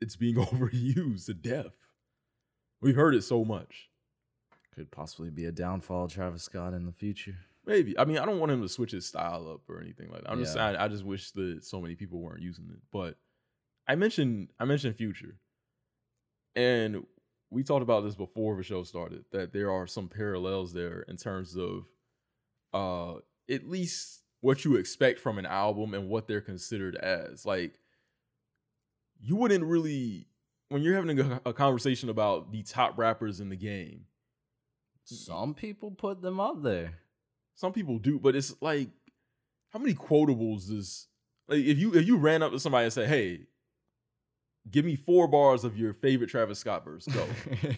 [0.00, 1.74] it's being overused to death.
[2.80, 3.90] We've heard it so much.
[4.74, 7.36] Could possibly be a downfall Travis Scott in the future.
[7.66, 7.98] Maybe.
[7.98, 10.30] I mean, I don't want him to switch his style up or anything like that.
[10.30, 12.78] I'm just saying I just wish that so many people weren't using it.
[12.92, 13.16] But
[13.88, 15.36] I mentioned I mentioned future.
[16.54, 17.04] And
[17.50, 21.16] we talked about this before the show started, that there are some parallels there in
[21.16, 21.86] terms of
[22.72, 23.18] uh
[23.50, 27.44] at least what you expect from an album and what they're considered as.
[27.44, 27.80] Like
[29.20, 30.28] you wouldn't really
[30.68, 34.04] when you're having a, a conversation about the top rappers in the game,
[35.04, 36.94] Some people put them up there.
[37.56, 38.90] Some people do, but it's like,
[39.70, 41.08] how many quotables does
[41.48, 43.40] like if you if you ran up to somebody and said, "Hey,
[44.70, 47.26] give me four bars of your favorite Travis Scott verse," go.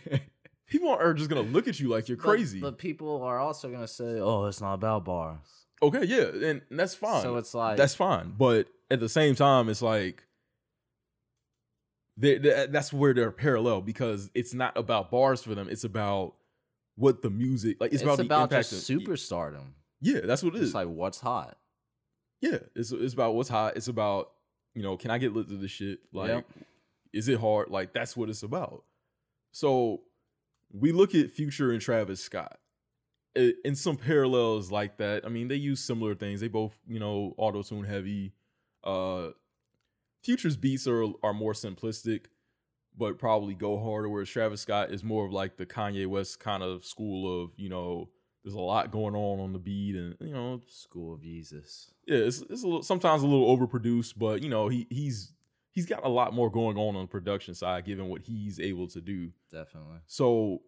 [0.67, 2.61] people are just gonna look at you like you're crazy.
[2.61, 5.39] But, people are also gonna say, "Oh, it's not about bars."
[5.81, 7.23] okay, yeah, and, and that's fine.
[7.23, 10.25] So it's like that's fine, but at the same time, it's like.
[12.17, 15.69] they- they- That's where they're parallel because it's not about bars for them.
[15.69, 16.35] It's about
[16.99, 17.93] what the music like.
[17.93, 19.73] It's, it's, about, about, just of- superstardom.
[20.01, 20.69] Yeah, that's what it is.
[20.69, 21.57] It's like what's hot.
[22.41, 23.77] Yeah, it's it's about what's hot.
[23.77, 24.31] It's about
[24.75, 26.01] you know, can I get lit to this shit?
[26.13, 26.47] Like, Yep.
[27.13, 27.69] is it hard?
[27.69, 28.85] Like, that's what it's about.
[29.51, 30.03] So
[30.73, 32.59] we look at Future and Travis Scott
[33.35, 35.25] in some parallels like that.
[35.25, 36.41] I mean, they use similar things.
[36.41, 38.35] They both you know auto tune heavy.
[38.85, 39.31] Uh,
[40.25, 42.27] Future's beats are are more simplistic,
[42.99, 44.09] but probably go harder.
[44.09, 47.69] Whereas Travis Scott is more of like the Kanye West kind of school of you
[47.69, 48.09] know.
[48.45, 51.91] There's a lot going on on the beat, and you know School of Jesus.
[52.07, 55.33] yeah, it's, it's a little, sometimes a little overproduced, but you know he he's
[55.73, 58.89] he's got a lot more going on on the production side, given what he's able
[58.89, 59.31] to do.
[59.51, 59.99] Definitely.
[60.07, 60.63] So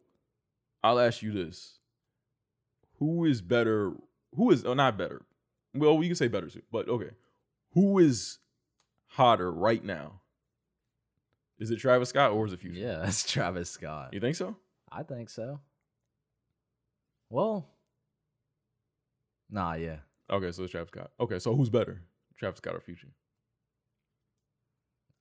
[0.83, 1.79] I'll ask you this:
[2.99, 3.93] Who is better?
[4.37, 5.23] Who is oh, not better?
[5.75, 7.11] Well, we can say better too, but okay.
[7.73, 8.38] Who is
[9.07, 10.19] hotter right now?
[11.61, 12.81] Is it Travis Scott or is it Future?
[12.81, 14.12] Yeah, it's Travis Scott.
[14.12, 14.57] you think so?
[14.90, 15.61] I think so.
[17.29, 17.68] Well,
[19.51, 19.99] nah, yeah.
[20.31, 21.11] Okay, so it's Travis Scott.
[21.20, 22.03] Okay, so who's better,
[22.38, 23.09] Travis Scott or Future?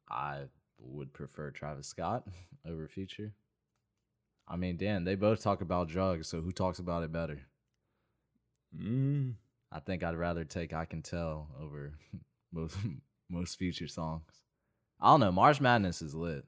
[0.10, 0.44] I
[0.80, 2.26] would prefer Travis Scott
[2.68, 3.34] over Future.
[4.48, 7.42] I mean, Dan, they both talk about drugs, so who talks about it better?
[8.76, 9.34] Mm,
[9.72, 11.94] I think I'd rather take I Can Tell over
[12.52, 12.78] most
[13.30, 14.24] most Future songs.
[15.02, 15.32] I don't know.
[15.32, 16.46] March Madness is lit.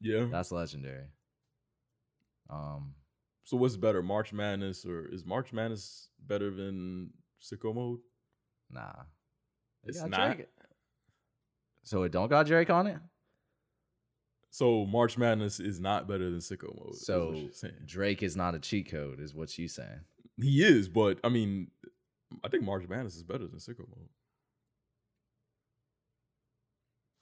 [0.00, 0.26] yeah.
[0.30, 1.06] That's legendary.
[2.50, 2.94] Um,
[3.44, 7.10] So what's better, March Madness or is March Madness better than
[7.42, 8.00] Sicko Mode?
[8.70, 8.92] nah.
[9.84, 10.36] It not.
[10.36, 10.48] Drake.
[11.84, 12.98] So it don't got Drake on it?
[14.50, 16.96] So March Madness is not better than Sicko Mode.
[16.96, 17.48] So.
[17.86, 20.00] Drake is not a cheat code, is what you saying.
[20.36, 21.70] he is, but I mean,
[22.44, 24.08] I think March Madness is better than Sicko Mode.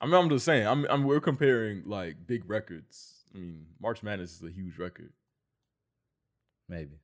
[0.01, 0.67] I mean, I'm just saying.
[0.67, 3.25] I'm, I'm we're comparing like big records.
[3.35, 5.13] I mean, March Madness is a huge record.
[6.69, 7.01] Maybe.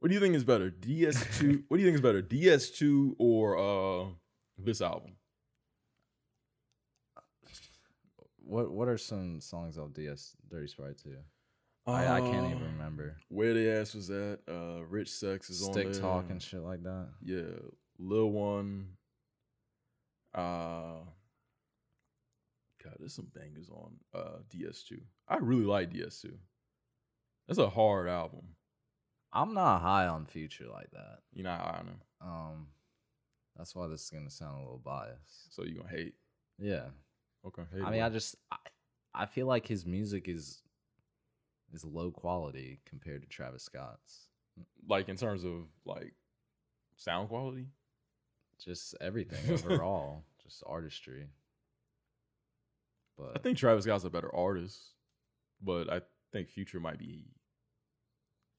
[0.00, 1.64] What do you think is better, DS2?
[1.68, 4.06] what do you think is better, DS2 or uh
[4.58, 5.12] this album?
[8.44, 11.10] What what are some songs of DS Dirty Sprite 2?
[11.86, 13.16] I, I can't even Uh, remember.
[13.28, 14.40] Where the ass was at?
[14.48, 17.08] Uh, Rich Sex is on Stick talk and shit like that.
[17.22, 17.42] Yeah,
[17.98, 18.88] Lil One.
[20.34, 21.00] Uh,
[22.82, 25.00] God, there's some bangers on uh DS2.
[25.28, 26.30] I really like DS2.
[27.46, 28.54] That's a hard album.
[29.32, 31.18] I'm not high on Future like that.
[31.32, 32.66] You're not high on him, Um,
[33.56, 35.54] that's why this is gonna sound a little biased.
[35.54, 36.14] so you gonna hate.
[36.58, 36.86] Yeah,
[37.46, 38.02] Okay, hate I mean.
[38.02, 38.56] I just I,
[39.14, 40.62] I feel like his music is
[41.72, 44.26] is low quality compared to Travis Scott's.
[44.88, 46.14] Like in terms of like
[46.96, 47.66] sound quality.
[48.62, 51.28] Just everything overall, just artistry.
[53.20, 54.78] But I think Travis Scott's a better artist,
[55.62, 56.00] but I
[56.32, 57.26] think Future might be.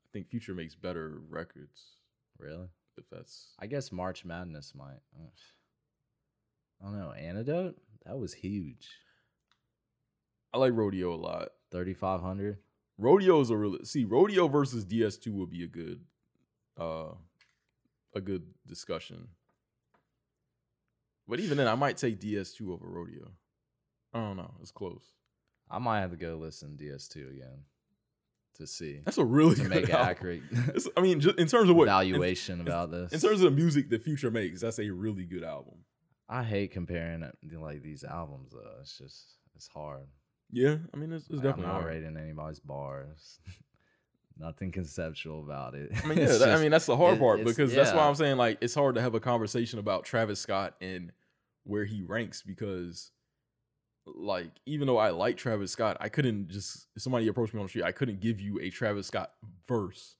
[0.06, 1.82] I think Future makes better records.
[2.38, 5.00] really, If that's I guess March Madness might.
[5.19, 5.30] uh,
[6.82, 7.12] I don't know.
[7.12, 8.88] Antidote that was huge.
[10.54, 11.50] I like Rodeo a lot.
[11.71, 12.58] Thirty five hundred.
[12.97, 16.02] Rodeo's a real see Rodeo versus DS2 would be a good,
[16.80, 17.13] uh,
[18.13, 19.30] a good discussion.
[21.28, 23.32] But even then, I might take DS2 over Rodeo.
[24.13, 24.54] I don't know.
[24.62, 25.04] It's close.
[25.69, 27.63] I might have to go listen to DS2 again
[28.56, 30.08] to see That's a really to good make album.
[30.10, 30.41] accurate
[30.97, 33.13] I mean, just in terms of what in- evaluation about this.
[33.13, 35.76] In terms of the music that Future makes, that's a really good album.
[36.28, 37.24] I hate comparing
[37.60, 38.80] like these albums though.
[38.82, 40.08] It's just it's hard.
[40.52, 41.93] Yeah, I mean, it's, it's Like, definitely I'm not hard.
[41.95, 43.39] rating anybody's bars.
[44.38, 45.91] Nothing conceptual about it.
[46.04, 48.08] I mean, yeah, that- I mean that's the hard it- part because that's why.
[48.08, 51.12] I'm saying like it's hard to have a conversation about Travis Scott and
[51.63, 53.12] where he ranks because
[54.06, 57.66] like even though I like Travis Scott, I couldn't just if somebody approached me on
[57.66, 59.32] the street, I couldn't give you a Travis Scott
[59.68, 60.16] verse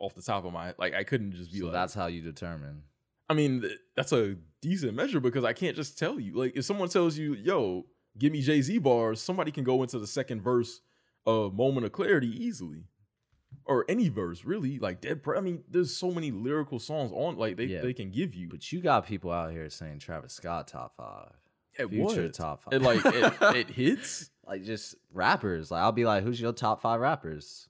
[0.00, 2.20] off the top of my like I couldn't just be so like that's how you
[2.22, 2.82] determine.
[3.28, 6.64] I mean th- that's a decent measure because I can't just tell you like if
[6.64, 7.86] someone tells you yo
[8.18, 10.80] give me Jay Z bars, somebody can go into the second verse
[11.26, 12.84] of Moment of Clarity easily
[13.64, 17.36] or any verse really like dead pre- i mean there's so many lyrical songs on
[17.36, 17.80] like they, Yeah.
[17.80, 21.32] they can give you But you got people out here saying Travis Scott top five,
[21.78, 22.34] at Future what?
[22.34, 22.74] top five.
[22.74, 25.70] it like it, it hits like just rappers.
[25.70, 27.68] Like I'll be like, who's your top five rappers?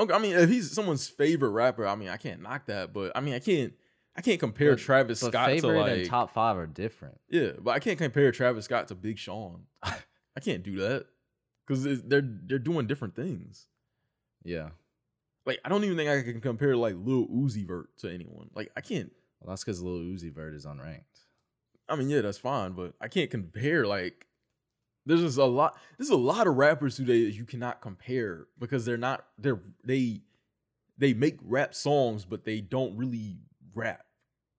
[0.00, 3.12] okay i mean if he's someone's favorite rapper i mean i can't knock that but
[3.14, 3.74] i mean i can't
[4.16, 7.20] i can't compare But- travis But scott to favorite like and top five are different.
[7.28, 11.04] yeah but i can't compare travis scott to big sean i can't do that
[11.66, 13.66] because they're they're doing different things
[14.44, 14.70] Yeah.
[15.44, 18.72] like i don't even think i can compare like lil uzi vert to anyone like
[18.74, 19.12] i can't
[19.42, 21.20] Well, that's because Lil Uzi Vert is unranked.
[21.88, 23.86] I mean, yeah, that's fine, but I can't compare.
[23.86, 24.26] Like,
[25.06, 25.76] there's just a lot.
[25.98, 29.24] There's a lot of rappers today that you cannot compare because they're not.
[29.38, 30.20] They're they
[30.98, 33.38] they make rap songs, but they don't really
[33.74, 34.04] rap.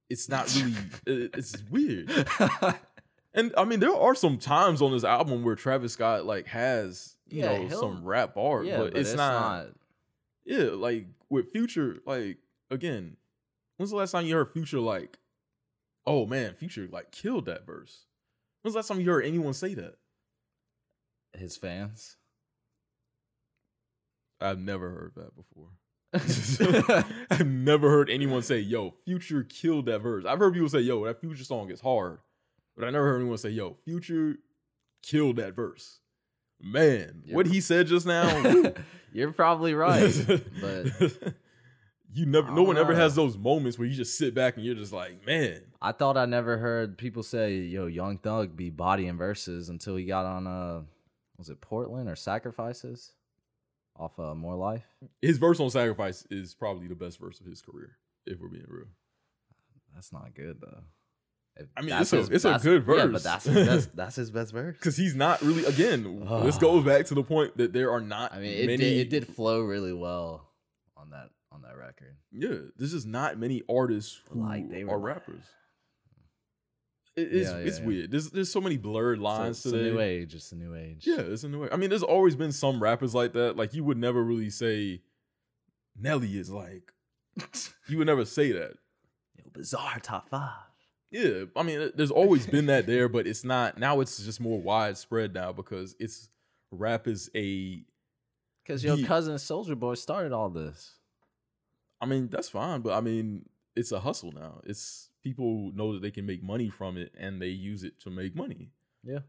[0.10, 0.76] It's not really.
[1.34, 2.12] it's weird.
[3.34, 7.16] And I mean, there are some times on this album where Travis Scott like has
[7.28, 9.68] you Yeah, know some rap art, yeah, but, it's, not,
[10.46, 12.38] Yeah, like with Future, like
[12.70, 13.18] again,
[13.78, 15.18] when's the last time you heard Future like,
[16.06, 18.06] oh man, Future like killed that verse?
[18.62, 19.96] When's the last time you heard anyone say that?
[21.36, 22.16] his fans.
[24.40, 25.70] I've never heard that before.
[27.32, 30.26] I've never heard anyone say, yo, Future killed that verse.
[30.26, 32.20] I've heard people say, yo, that Future song is hard.
[32.76, 34.36] But I never heard anyone say, yo, Future
[35.02, 36.00] killed that verse.
[36.62, 37.36] Man, Yeah.
[37.36, 38.74] what he said just now.
[39.14, 40.14] You're probably right,
[40.62, 41.34] but
[42.14, 44.66] you never no one don't ever has those moments where you just sit back and
[44.66, 48.70] you're just like, man, I thought I never heard people say, "Yo, Young Thug be
[48.70, 50.82] bodying verses" until he got on uh,
[51.38, 53.14] was it Portland or Sacrifices,
[53.98, 54.86] off uh, More Life.
[55.22, 58.66] his verse on Sacrifice is probably the best verse of his career, if we're being
[58.68, 58.88] real.
[59.94, 60.82] That's not good though.
[61.56, 63.12] If I mean, it's a- it's a good Yeah, verse.
[63.12, 63.96] but that's his best.
[63.96, 64.76] That's his best verse.
[64.76, 68.34] Because he's not really again, this goes back to the point that there are not
[68.34, 70.50] I mean, it many did, it did flow really well
[70.98, 72.16] on that on that record.
[72.32, 75.44] Yeah, there's just not many artists who Like, they are rappers.
[77.16, 77.86] It- it's Yeah, yeah, it's yeah.
[77.86, 78.12] weird.
[78.12, 79.92] There's there's so many blurred So lines it's a today.
[79.92, 80.34] new age.
[80.36, 81.06] It's a new age.
[81.06, 81.70] Yeah, it's a new age.
[81.72, 83.56] I mean, there's always been some rappers like that.
[83.56, 85.02] Like you would never really say
[85.96, 86.92] Nelly is like.
[87.88, 88.74] you would never say that.
[89.38, 90.50] Yo, bizarre top five.
[91.12, 94.00] Yeah, I mean, there's always been that there, but it's not now.
[94.00, 96.30] It's just more widespread now because it's
[96.72, 97.84] rap is a.
[98.64, 100.96] Because your cousin Soulja Boy started all this.
[102.04, 103.46] I mean, that's fine, but I mean,
[103.78, 104.60] it's a hustle now.
[104.66, 108.10] It's people know that they can make money from it, and they use it to
[108.10, 108.72] make money.
[109.04, 109.20] Yeah.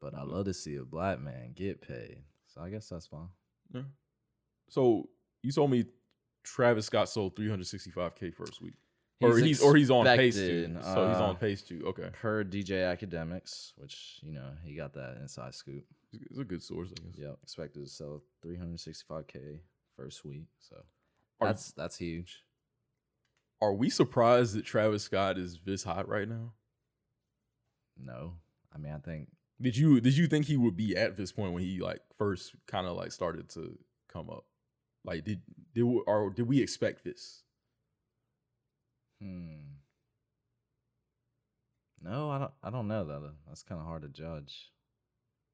[0.00, 2.22] But I love to see a black man get paid.
[2.52, 3.28] So I guess that's fine.
[3.72, 3.82] Yeah.
[4.68, 5.08] So
[5.42, 5.84] you told me
[6.42, 8.74] Travis Scott sold 365k first week,
[9.20, 10.64] or he's or he's on pace to.
[10.64, 11.86] expected, So he's uh, on pace to.
[11.86, 15.84] Okay, Per DJ Akademiks, which, you know, he got that inside scoop.
[16.12, 16.90] it's a good source.
[16.90, 17.18] I guess.
[17.18, 17.38] Yep.
[17.44, 19.60] Expected to sell 365K
[19.98, 20.46] first week.
[20.60, 20.76] So
[21.40, 22.44] Are- that's that's huge.
[23.60, 26.52] Are we surprised that Travis Scott is this hot right now?
[28.00, 28.34] No.
[28.72, 29.28] I mean, I think
[29.60, 32.54] Did you did you think he would be at this point when he like first
[32.68, 33.76] kind of like started to
[34.12, 34.44] come up?
[35.04, 35.40] Like did
[35.74, 37.42] did we, or did we expect this?
[39.20, 39.56] Hmm.
[42.00, 42.52] No, I don't.
[42.62, 43.32] I don't know that.
[43.48, 44.70] That's kind of hard to judge.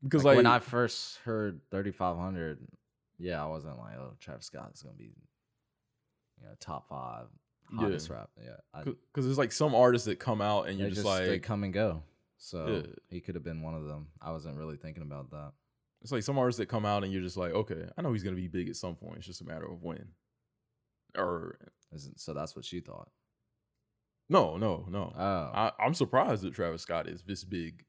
[0.02, 2.58] because like, like, when I first heard 3500,
[3.24, 5.14] yeah, I wasn't like, oh, Travis Scott is gonna be,
[6.40, 7.26] you know, top five
[7.72, 7.78] Yeah.
[7.80, 8.30] hottest rap.
[8.36, 11.64] Yeah, because there's like some artists that come out and you're just, just they come
[11.64, 12.02] and go.
[12.36, 12.92] So Yeah.
[13.08, 14.08] he could have been one of them.
[14.20, 15.52] I wasn't really thinking about that.
[16.02, 18.22] it's like some artists that come out and you're just like okay I know he's
[18.22, 20.08] gonna be big at some point it's just a matter of when
[21.16, 21.56] or
[21.94, 22.34] Isn't so?
[22.34, 23.08] That's what she thought.
[24.28, 27.84] no no no Oh, I, I'm surprised that Travis Scott is this big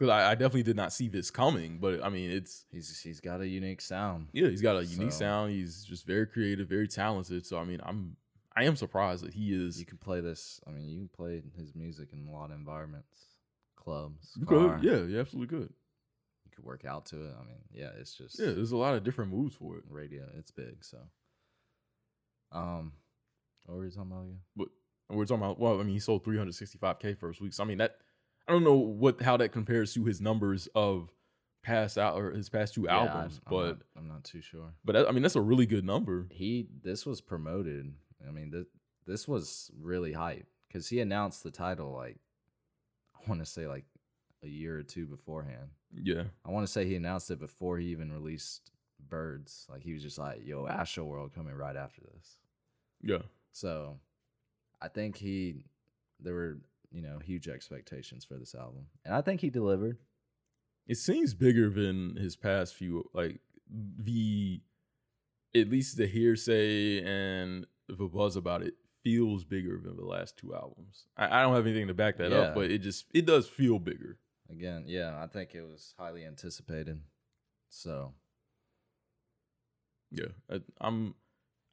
[0.00, 3.20] because I, I definitely did not see this coming but I mean it's he's he's
[3.20, 4.28] got a unique sound.
[4.32, 7.64] yeah he's got a unique So- sound he's just very creative very talented so I
[7.64, 8.16] mean I'm
[8.56, 10.60] I am surprised that he is You can play this.
[10.66, 13.16] I mean, you can play his music in a lot of environments,
[13.76, 15.72] clubs, you could yeah you absolutely good.
[16.44, 17.32] You could work out to it.
[17.40, 20.24] I mean, yeah, it's just yeah there's a lot of different moves for it radio.
[20.36, 20.82] It's big.
[20.84, 20.98] So,
[22.52, 22.92] um,
[23.66, 24.38] what were you talking about again?
[24.56, 24.68] but
[25.10, 27.96] we're talking about well I mean he sold 365k first week so I mean that
[28.50, 31.12] I don't know what how that compares to his numbers of
[31.62, 34.72] past out or his past two Yeah, albums I'm but not, I'm not too sure.
[34.84, 37.92] but that, I mean that's a really good number He this was promoted.
[38.26, 38.66] I mean, this
[39.06, 42.18] this was really hype because he announced the title like
[43.14, 43.84] I want to say like
[44.42, 45.68] a year or two beforehand.
[45.94, 48.72] yeah I want to say he announced it before he even released
[49.08, 49.66] Birds.
[49.70, 52.36] Like he was just like, "Yo, Astro World coming right after this."
[53.02, 53.22] yeah
[53.52, 53.98] So,
[54.82, 55.64] I think he
[56.20, 56.58] there were
[56.90, 59.98] you know huge expectations for this album, and I think he delivered.
[60.86, 64.60] it seems bigger than his past few like the
[65.54, 70.54] at least the hearsay and the buzz about it feels bigger than the last two
[70.54, 72.38] albums i, I don't have anything to back that Yeah.
[72.38, 74.18] up but it just it does feel bigger
[74.50, 77.00] Again, yeah, I think it was highly anticipated.
[77.68, 78.14] So,
[80.10, 81.14] yeah I, i'm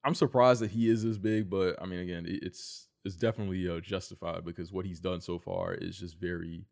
[0.03, 3.67] i'm surprised that he is this big but i mean again it, it's it's definitely
[3.69, 6.65] uh, justified because what he's done so far is just very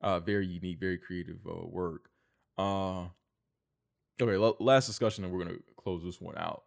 [0.00, 2.08] uh very unique very creative uh, work.
[2.58, 3.08] Uh
[4.20, 6.64] okay l- last discussion and we're gonna close this one out.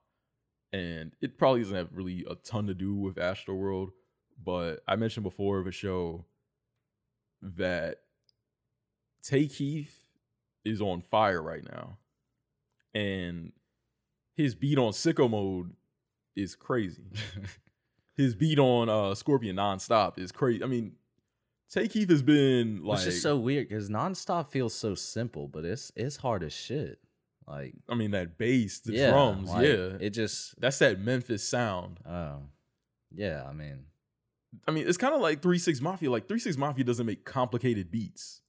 [0.71, 3.91] And it probably doesn't have really a ton to do with Astro World,
[4.43, 6.25] but I mentioned before of a show
[7.41, 8.01] that
[9.23, 10.05] Tay Keith
[10.63, 11.97] is on fire right now,
[12.93, 13.53] and
[14.35, 15.71] his beat on Sicko Mode
[16.35, 17.05] is crazy.
[18.15, 20.63] his beat on uh, Scorpion nonstop is crazy.
[20.63, 20.93] I mean,
[21.69, 25.65] Tay Keith has been like, it's just so weird because nonstop feels so simple, but
[25.65, 26.99] it's it's hard as shit.
[27.47, 31.43] Like I mean, that bass, the yeah, drums, like, yeah, it just that's that Memphis
[31.43, 31.99] sound.
[32.07, 32.43] oh
[33.13, 33.43] yeah.
[33.47, 33.85] I mean,
[34.67, 36.09] I mean, it's kind of like Three Six Mafia.
[36.09, 38.41] Like Three Six Mafia doesn't make complicated beats.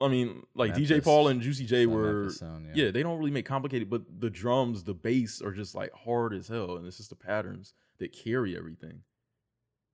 [0.00, 2.90] I mean, like DJ Paul and Juicy J were, Memphis sound, yeah.
[2.90, 6.48] they don't really make complicated, but the drums, the bass are just like hard as
[6.48, 9.00] hell, and it's just the patterns that carry everything.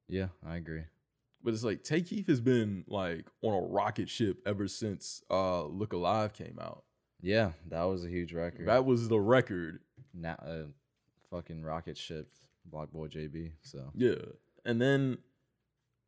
[0.08, 0.84] yeah, I agree.
[1.44, 5.64] But it's like Tay Keith has been like on a rocket ship ever since uh
[5.64, 6.84] Look Alive came out.
[7.20, 8.66] Yeah, that was a huge record.
[8.68, 9.80] That was the record.
[10.14, 10.64] now, uh,
[11.30, 12.28] fucking rocket ship,
[12.64, 13.52] Block Boy JB.
[13.62, 14.16] So Yeah.
[14.64, 15.18] And then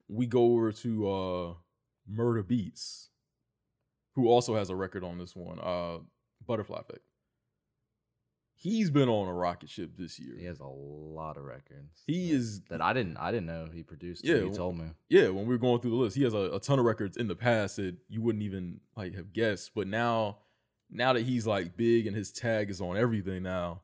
[0.08, 1.54] we go over to uh
[2.12, 3.08] Murda Beatz,
[4.14, 5.98] who also has a record on this one, uh
[6.46, 7.00] Butterfly Effect.
[8.56, 10.36] He's been on a rocket ship this year.
[10.38, 12.02] he has a lot of records.
[12.06, 14.24] He that- is that I didn't I didn't know he produced.
[14.24, 14.86] Yeah, he told me.
[15.08, 17.16] yeah, when we were going through the list, he has a, a ton of records
[17.16, 19.72] in the past that you wouldn't even like have guessed.
[19.74, 20.38] But now,
[20.90, 23.82] now that he's like big and his tag is on everything now,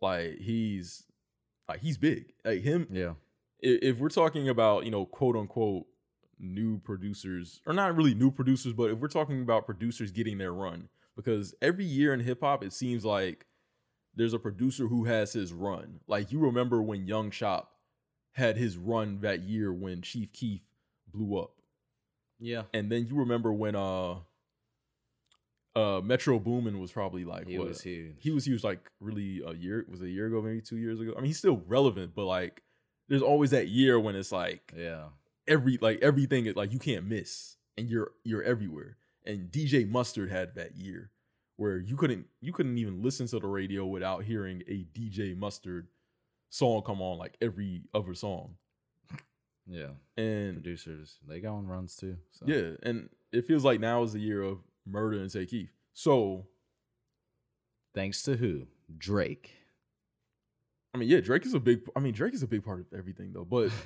[0.00, 1.04] like he's
[1.68, 2.32] like he's big.
[2.44, 3.10] Like him, Yeah,
[3.62, 5.86] i- if we're talking about you know quote unquote
[6.38, 10.54] new producers or not really new producers but if we're talking about producers getting their
[10.54, 13.44] run because every year in hip hop it seems like
[14.20, 16.00] there's a producer who has his run.
[16.06, 17.72] Like you remember when Young Chop
[18.32, 20.60] had his run that year when chief keef
[21.10, 21.52] blew up?
[22.38, 22.62] Yeah.
[22.72, 24.16] and then you remember when uh
[25.76, 28.16] uh metro boomin was probably like He what, was huge.
[28.18, 31.00] he was huge like really a year was it a year ago maybe two years
[31.00, 31.12] ago?
[31.16, 32.62] I mean he's still relevant but like
[33.08, 35.04] there's always that year when it's like Yeah,
[35.46, 38.96] every like everything is like you can't miss and you're you're everywhere.
[39.24, 41.10] And dj mustard had that year
[41.60, 45.88] where you couldn't you couldn't even listen to the radio without hearing a dj mustard
[46.48, 48.54] song come on like every other song
[49.66, 49.88] yeah.
[50.16, 52.16] and Producers they go on runs too.
[52.30, 52.46] So.
[52.48, 54.58] yeah and it feels like now is the year of
[54.90, 56.46] Murda and Tay Keith so
[57.94, 58.66] Thanks to who?
[58.96, 59.50] Drake.
[60.94, 62.86] i mean yeah drake is a big i mean drake is a big part of
[62.98, 63.70] everything though but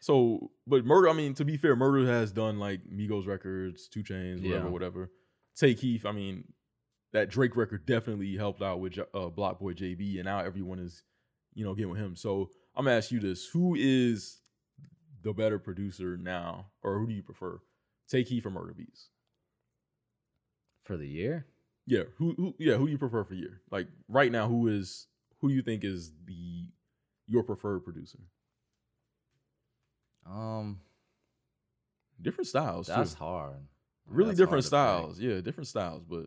[0.00, 1.10] So, but Murda.
[1.10, 4.70] I mean, to be fair, Murda has done like Migos records, 2 Chainz, whatever, Yeah.
[4.70, 5.10] whatever.
[5.56, 6.06] Tay Keith.
[6.06, 6.44] I mean,
[7.12, 11.02] that Drake record definitely helped out with uh, Block Boy JB, and now everyone is,
[11.54, 12.16] you know, getting with him.
[12.16, 14.38] So I'm gonna ask you this: Who is
[15.22, 17.60] the better producer now, or who do you prefer?
[18.08, 19.06] Tay Keith or Murda Beatz?
[20.84, 21.46] for the year.
[21.86, 23.60] Yeah, who who yeah, who do you prefer for year?
[23.70, 25.06] Like right now, who is
[25.40, 26.70] who do you think is the
[27.26, 28.18] your preferred producer?
[30.26, 30.80] Um,
[32.20, 32.86] Different styles.
[32.88, 33.18] that's too.
[33.24, 33.56] hard.
[34.06, 35.14] Really That's different hard to pick.
[35.14, 35.20] styles.
[35.20, 36.26] Yeah, different styles, but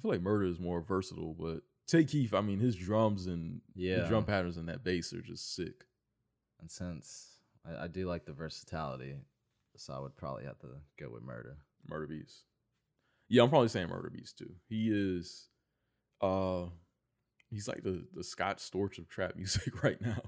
[0.00, 3.60] I feel like Murda is more versatile, but Tay Keith, I mean, his drums and
[3.76, 4.08] the Yeah.
[4.08, 5.84] drum patterns and that bass are just sick.
[6.58, 9.16] And since I, I do like the versatility,
[9.76, 11.56] so I would probably have to go with Murda.
[11.90, 12.42] Murda Beatz.
[13.28, 14.54] Yeah, I'm probably saying Murda Beatz too.
[14.68, 15.48] He is
[16.22, 16.66] uh
[17.50, 20.22] he's like the the Scott Storch of trap music right now.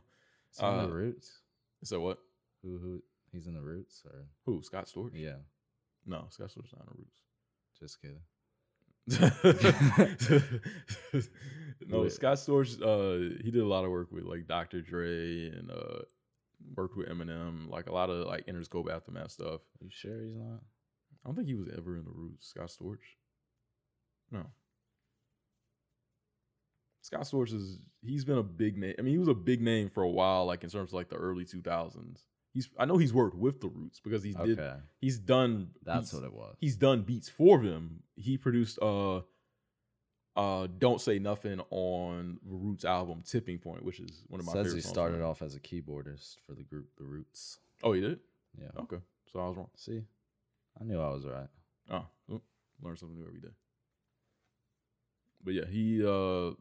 [0.59, 1.41] In Uh, the Roots?
[1.85, 2.19] So what?
[2.63, 3.03] Who who?
[3.33, 4.63] He's in the Roots, or Who?
[4.63, 5.13] Scott Storch?
[5.15, 5.37] yeah,
[6.05, 7.23] No, Scott Storch's not in the Roots.
[7.81, 8.21] just kidding.
[9.09, 9.29] No.
[12.09, 14.81] Scott Storch, uh, he did a lot of work with like Dr.
[14.81, 16.03] Dre and uh
[16.77, 19.61] worked with Eminem, like a lot of like Interscope aftermath stuff.
[19.81, 20.61] You sure he's not?
[21.25, 22.49] I don't think he was ever in the roots.
[22.49, 23.17] Scott Storch.
[24.31, 24.47] No.
[27.03, 28.95] Scott Storch is he's been a big name.
[28.99, 31.09] I mean, he was a big name for a while, like in terms of like
[31.09, 32.25] the early two thousands.
[32.53, 36.11] He's I know he's worked with the Roots because he's did Okay, he's done that's
[36.11, 36.57] beats- what it was.
[36.61, 38.03] he's done beats for them.
[38.17, 39.23] He produced uh
[40.37, 44.53] uh Don't Say Nothing on the Roots album Tipping Point, which is one of my
[44.53, 47.59] Says favorite he songs started off as a keyboardist for the group The Roots.
[47.83, 48.21] Oh, he did?
[48.61, 48.69] Yeah.
[48.81, 48.99] Okay.
[49.33, 49.71] So I was wrong.
[49.77, 50.03] See,
[50.81, 51.49] I knew I was right.
[51.91, 52.43] Oh, oop,
[52.83, 53.49] learn something new every day.
[55.43, 56.53] But yeah, he uh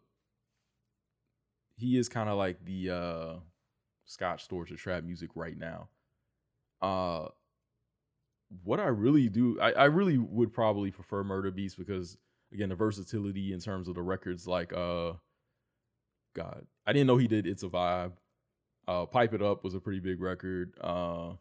[1.76, 3.34] he is kind of like the uh
[4.06, 5.90] Scott Storch of trap music right now.
[6.82, 7.28] Uh
[8.64, 12.18] what I really do, I, I really would probably prefer Murda Beatz because
[12.54, 15.14] again, the versatility in terms of the records, like uh
[16.36, 18.14] God, I didn't know he did It's a Vibe.
[18.88, 20.74] Uh Pipe It Up was a pretty big record.
[20.82, 21.34] Uh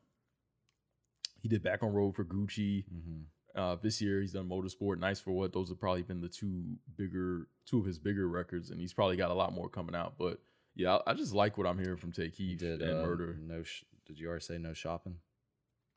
[1.41, 2.85] he did Back on Road for Gucci.
[2.85, 3.23] Mm-hmm.
[3.55, 5.53] Uh, this year he's done Motorsport, Nice for What.
[5.53, 9.17] Those have probably been the two bigger, two of his bigger records, and he's probably
[9.17, 10.15] got a lot more coming out.
[10.19, 10.41] But
[10.75, 13.07] yeah, I, I just like what I'm hearing from Tay He Keith did and uh,
[13.07, 13.39] Murda.
[13.39, 15.17] No, sh- did you already say no shopping?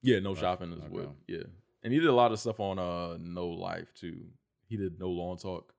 [0.01, 1.03] Yeah, no Oh, shopping as well.
[1.03, 1.11] okay.
[1.27, 1.43] Yeah,
[1.83, 4.25] and he did a lot of stuff on uh More Life too.
[4.67, 5.73] He did No Long Talk.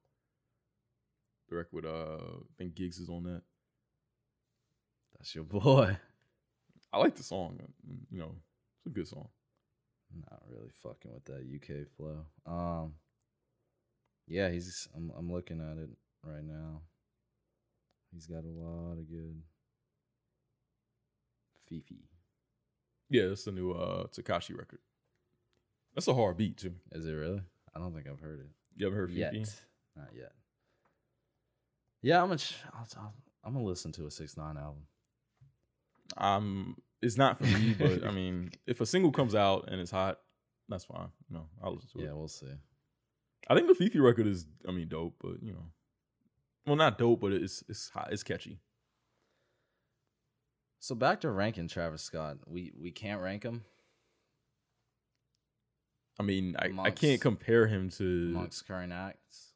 [1.48, 3.42] The record with uh, I think Giggs is on that.
[5.18, 5.96] That's your boy.
[6.92, 7.58] I like the song.
[7.62, 7.66] uh,
[8.10, 8.34] You know,
[8.78, 9.28] it's a good song.
[10.30, 12.24] Not really fucking with that UK flow.
[12.46, 12.94] Um,
[14.28, 14.88] yeah, he's.
[14.96, 15.10] I'm.
[15.18, 15.90] I'm looking at it
[16.24, 16.82] right now.
[18.14, 19.42] He's got a lot of good.
[21.70, 21.98] FEFE.
[23.10, 24.80] Yeah, that's the new uh Tekashi record.
[25.94, 26.74] That's a hard beat too.
[26.92, 27.42] Is it really?
[27.74, 28.46] I don't think I've heard it
[28.76, 29.16] You ever heard FEFE?
[29.16, 29.34] yet.
[29.96, 30.32] Not yet.
[32.02, 32.40] Yeah, I'm gonna.
[32.74, 34.82] I'll, I'm gonna listen to a six nine album.
[36.16, 39.90] Um, it's not for me, but I mean, if a single comes out and it's
[39.90, 40.18] hot,
[40.68, 41.08] that's fine.
[41.30, 42.08] No, I'll listen to Yeah, it.
[42.08, 42.46] Yeah, we'll see.
[43.48, 45.64] I think the FEFE record is, I mean, dope, but you know,
[46.66, 48.58] well, not dope, but it's it's hot, it's catchy.
[50.80, 52.38] So back to ranking Travis Scott.
[52.46, 53.64] We we can't rank him
[56.18, 59.52] I mean, I, I can't compare him to amongst current acts.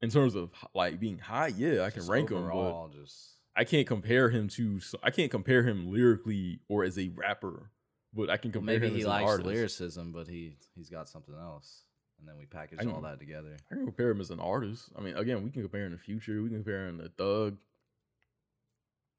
[0.00, 1.48] in terms of like being high.
[1.48, 4.80] Yeah, I can rank him, but Just I can't compare him to.
[4.80, 7.70] so- I can't compare him lyrically or as a rapper,
[8.14, 10.88] but I can Well, compare maybe him he as an likes lyricism, but he he's
[10.88, 11.82] got something else,
[12.22, 13.56] and then we package I all that together.
[13.70, 14.90] I can compare him as an artist.
[14.96, 16.40] I mean, again, we can compare him to Future.
[16.40, 17.56] We can compare him to Thug.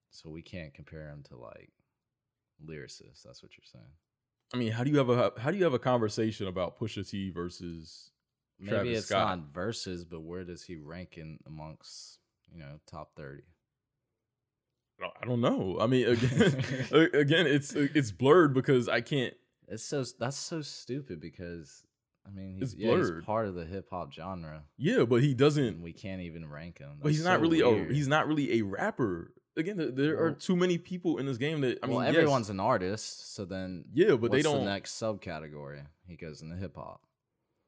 [0.09, 1.71] So we can't compare him to like
[2.65, 3.23] lyricists.
[3.25, 3.91] That's what you're saying.
[4.53, 7.07] I mean, how do you have a how do you have a conversation about Pusha
[7.09, 8.11] T versus
[8.57, 9.39] Maybe Travis it's Scott?
[9.39, 12.19] not verses, but where does he rank in amongst
[12.53, 13.43] you know top thirty?
[15.01, 15.79] I don't- know.
[15.81, 19.33] I mean, again, again, it's it's blurred because I can't.
[19.67, 21.83] It's so that's so stupid because
[22.25, 25.33] I mean he's, It's yeah, he's part of the hip hop genre, Yeah, but he
[25.33, 25.81] doesn't.
[25.81, 26.97] we can't even rank him.
[27.01, 29.33] But he's That's not so really a he's not really a rapper.
[29.55, 32.15] Again, there, there are too many people in this game that I mean, well, yes,
[32.15, 34.59] everyone's an artist, so then yeah, but they don't.
[34.63, 35.85] the next subcategory?
[36.07, 37.01] He goes in the hip hop.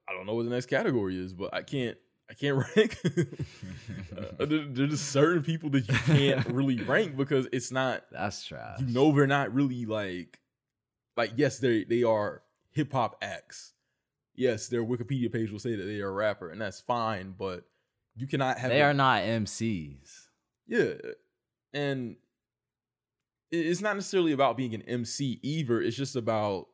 [0.09, 1.97] I don't know what the next category is, but I can't.
[2.27, 2.97] I can't rank.
[4.17, 8.03] Uh, there, there's just certain people that you can't really rank because it's not.
[8.11, 8.79] That's trash.
[8.79, 10.39] You know, they're not really like,
[11.15, 12.41] like yes, they they are
[12.71, 13.73] hip hop acts.
[14.35, 17.33] Yes, their Wikipedia page will say that they are a rapper, and that's fine.
[17.37, 17.63] But
[18.15, 20.27] you cannot have they a- are not MCs.
[20.67, 20.93] Yeah.
[21.73, 22.15] And
[23.51, 25.81] it's not necessarily about being an MC either.
[25.81, 26.67] It's just about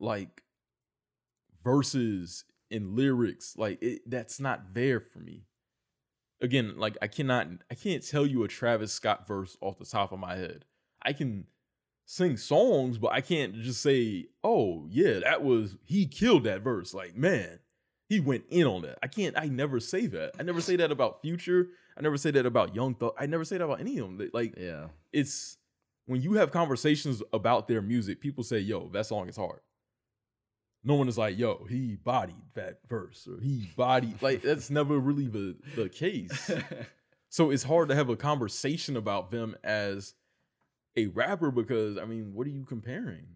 [0.00, 0.42] like
[1.62, 3.54] verses and lyrics.
[3.56, 5.44] Like it, that's not there for me.
[6.40, 10.12] Again, like I cannot I can't tell you a Travis Scott verse off the top
[10.12, 10.64] of my head.
[11.02, 11.46] I can
[12.10, 16.94] sing songs, but I can't just say, "Oh, yeah, that was he killed that verse."
[16.94, 17.58] Like, man,
[18.08, 18.98] he went in on that.
[19.02, 19.36] I can't.
[19.38, 20.32] I never say that.
[20.40, 21.68] I never say that about Future.
[21.96, 23.12] I never say that about Young Thug.
[23.18, 24.30] I never say that about any of them.
[24.32, 24.88] Like, Yeah.
[25.12, 25.58] it's
[26.06, 29.60] when you have conversations about their music, people say, "Yo, that song is hard."
[30.84, 34.98] No one is like, "Yo, he bodied that verse," or "He bodied." Like that's never
[34.98, 36.50] really the the case.
[37.28, 40.14] so it's hard to have a conversation about them as
[40.98, 43.26] a rapper because I mean, what are you comparing?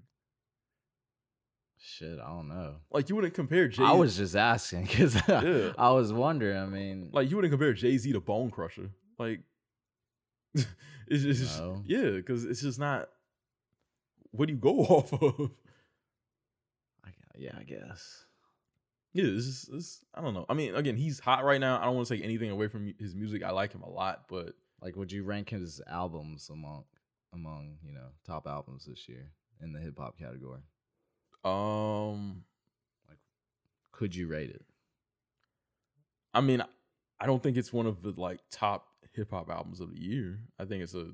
[1.84, 2.76] Shit, I don't know.
[2.92, 3.82] Like you wouldn't compare Jay.
[3.82, 5.72] I was just asking because Yeah.
[5.76, 6.56] I was wondering.
[6.56, 8.90] I mean, like you wouldn't compare Jay Z to Bone Crusher.
[9.18, 9.40] Like
[10.54, 11.82] it's just No.
[11.86, 13.08] yeah, because it's just not.
[14.30, 15.50] What do you go off of?
[17.04, 18.24] I, yeah, I guess.
[19.12, 20.46] Yeah, it's just it's, I don't know.
[20.48, 21.80] I mean, again, he's hot right now.
[21.80, 23.42] I don't want to take anything away from his music.
[23.42, 26.84] I like him a lot, but Like, would you rank his albums among
[27.32, 29.30] among you know top albums this year
[29.60, 30.60] in the hip hop category?
[31.44, 32.44] um,
[33.08, 33.18] like,
[33.92, 34.64] Could you rate it?
[36.34, 36.62] I mean,
[37.20, 40.38] I don't think it's one of the like top hip hop albums of the year.
[40.58, 41.10] I think it's a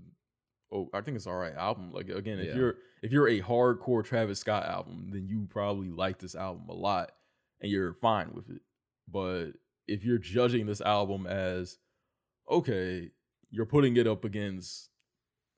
[0.73, 1.93] oh, I think it's all right album.
[1.93, 2.55] Like again, if Yeah.
[2.57, 6.75] you're if you're a hardcore Travis Scott album, then you probably like this album a
[6.75, 7.13] lot
[7.61, 8.61] and you're fine with it.
[9.11, 9.53] But
[9.87, 11.79] if you're judging this album as
[12.51, 13.11] okay,
[13.51, 14.91] you're putting it up against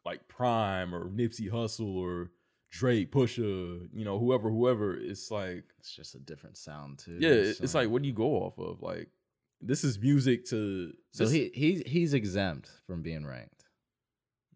[0.04, 2.30] like Prime or Nipsey Hussle or
[2.70, 7.16] Drake, Pusha, you know, whoever, whoever, it's like It's just a different sound too.
[7.20, 8.80] yeah, it- it's like what do you go off of?
[8.82, 9.08] Like
[9.60, 13.64] this is music to So this- he he's he's exempt from being ranked.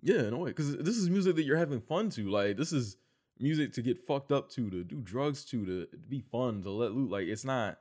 [0.03, 2.31] yeah, in a way, because this is music that you're having fun to.
[2.31, 2.97] Like this is
[3.41, 6.93] music to get fucked up to, to do drugs to, to be fun, to let
[6.93, 7.11] loose.
[7.11, 7.81] Like it's not,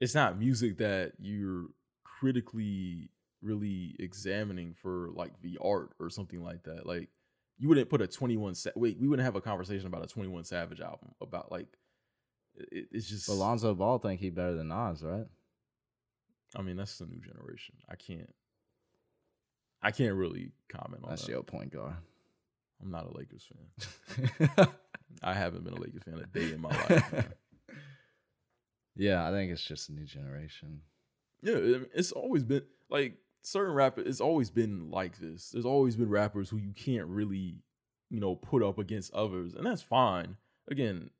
[0.00, 1.66] it's not music that you're
[2.04, 3.10] critically
[3.42, 6.86] really examining for like the art or something like that.
[6.86, 7.08] Like
[7.58, 10.44] you wouldn't put a 21 Sa- wait, we wouldn't have a conversation about a 21
[10.44, 11.66] Savage album about like
[12.54, 15.26] it, it's just But Lonzo Ball think he better than Nas, right?
[16.56, 17.76] I mean, that's the new generation.
[17.88, 18.32] I can't.
[19.82, 21.30] I can't really comment on That's that.
[21.32, 21.94] your point guard.
[22.82, 24.68] I'm not a Lakers fan.
[25.22, 27.12] I haven't been a Lakers fan a day in my life.
[27.12, 27.24] man.
[28.96, 30.80] yeah, I think it's just a new generation.
[31.42, 34.06] yeah, I mean, it's always been like certain rappers.
[34.06, 35.50] It's always been like this.
[35.50, 37.62] There's always been rappers who you can't really,
[38.08, 40.36] you know, put up against others, and that's fine.
[40.70, 41.10] Again,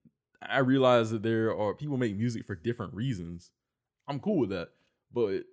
[0.43, 3.51] I realize that there are people make music for different reasons.
[4.09, 4.71] I'm cool with that,
[5.13, 5.45] but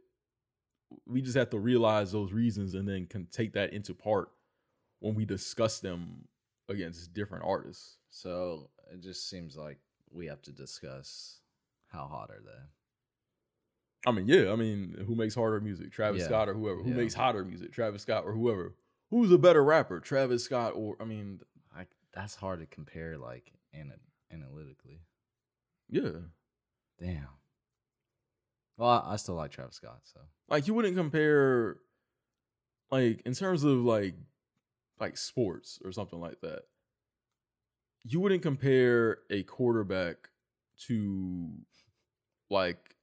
[1.06, 4.30] we just have to realize those reasons and then can take that into part
[5.00, 6.28] when we discuss them
[6.70, 7.98] against different artists.
[8.10, 9.78] So it just seems like
[10.12, 11.40] we have to discuss
[11.88, 12.77] how hot are they?
[14.06, 15.92] I mean, yeah, I mean, who makes harder music?
[15.92, 16.28] Travis Yeah.
[16.28, 16.82] Scott or whoever.
[16.84, 16.96] Who Yeah.
[16.98, 17.72] makes hotter music?
[17.74, 18.76] Travis Scott or whoever.
[19.10, 20.00] Who's a better rapper?
[20.00, 21.42] Travis Scott or I mean,
[21.76, 24.00] Like that's hard to compare like ana-
[24.32, 25.02] analytically.
[25.90, 26.12] yeah.
[27.00, 27.28] Damn.
[28.78, 31.80] Well, I, I still like Travis Scott, so Like you wouldn't compare
[32.92, 34.16] like in terms of like
[35.00, 36.64] like sports or something like that.
[38.04, 40.30] You wouldn't compare a quarterback
[40.88, 41.52] to
[42.50, 42.96] like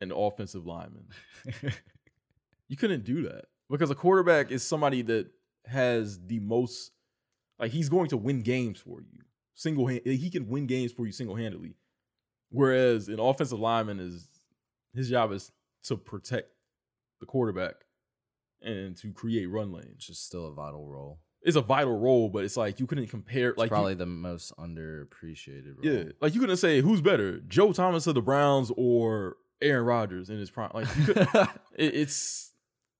[0.00, 1.06] an offensive lineman.
[2.68, 5.26] You couldn't do that because a quarterback is somebody that
[5.66, 6.92] has the most
[7.58, 9.20] like he's going to win games for you
[9.54, 10.00] single hand.
[10.06, 11.76] He can win games for you single handedly,
[12.50, 14.26] whereas an offensive lineman is
[14.94, 15.52] his job is
[15.84, 16.48] to protect
[17.20, 17.74] the quarterback
[18.62, 19.90] and to create run lanes.
[19.96, 21.20] which is still a vital role.
[21.42, 24.06] It's a vital role, but it's like you couldn't compare It's like you- probably the
[24.06, 25.94] most underappreciated role.
[25.94, 30.30] yeah, like you couldn't say who's better, Joe Thomas of the Browns or Aaron Rodgers
[30.30, 30.70] in his prime.
[30.74, 31.16] Like could,
[31.74, 32.52] it, it's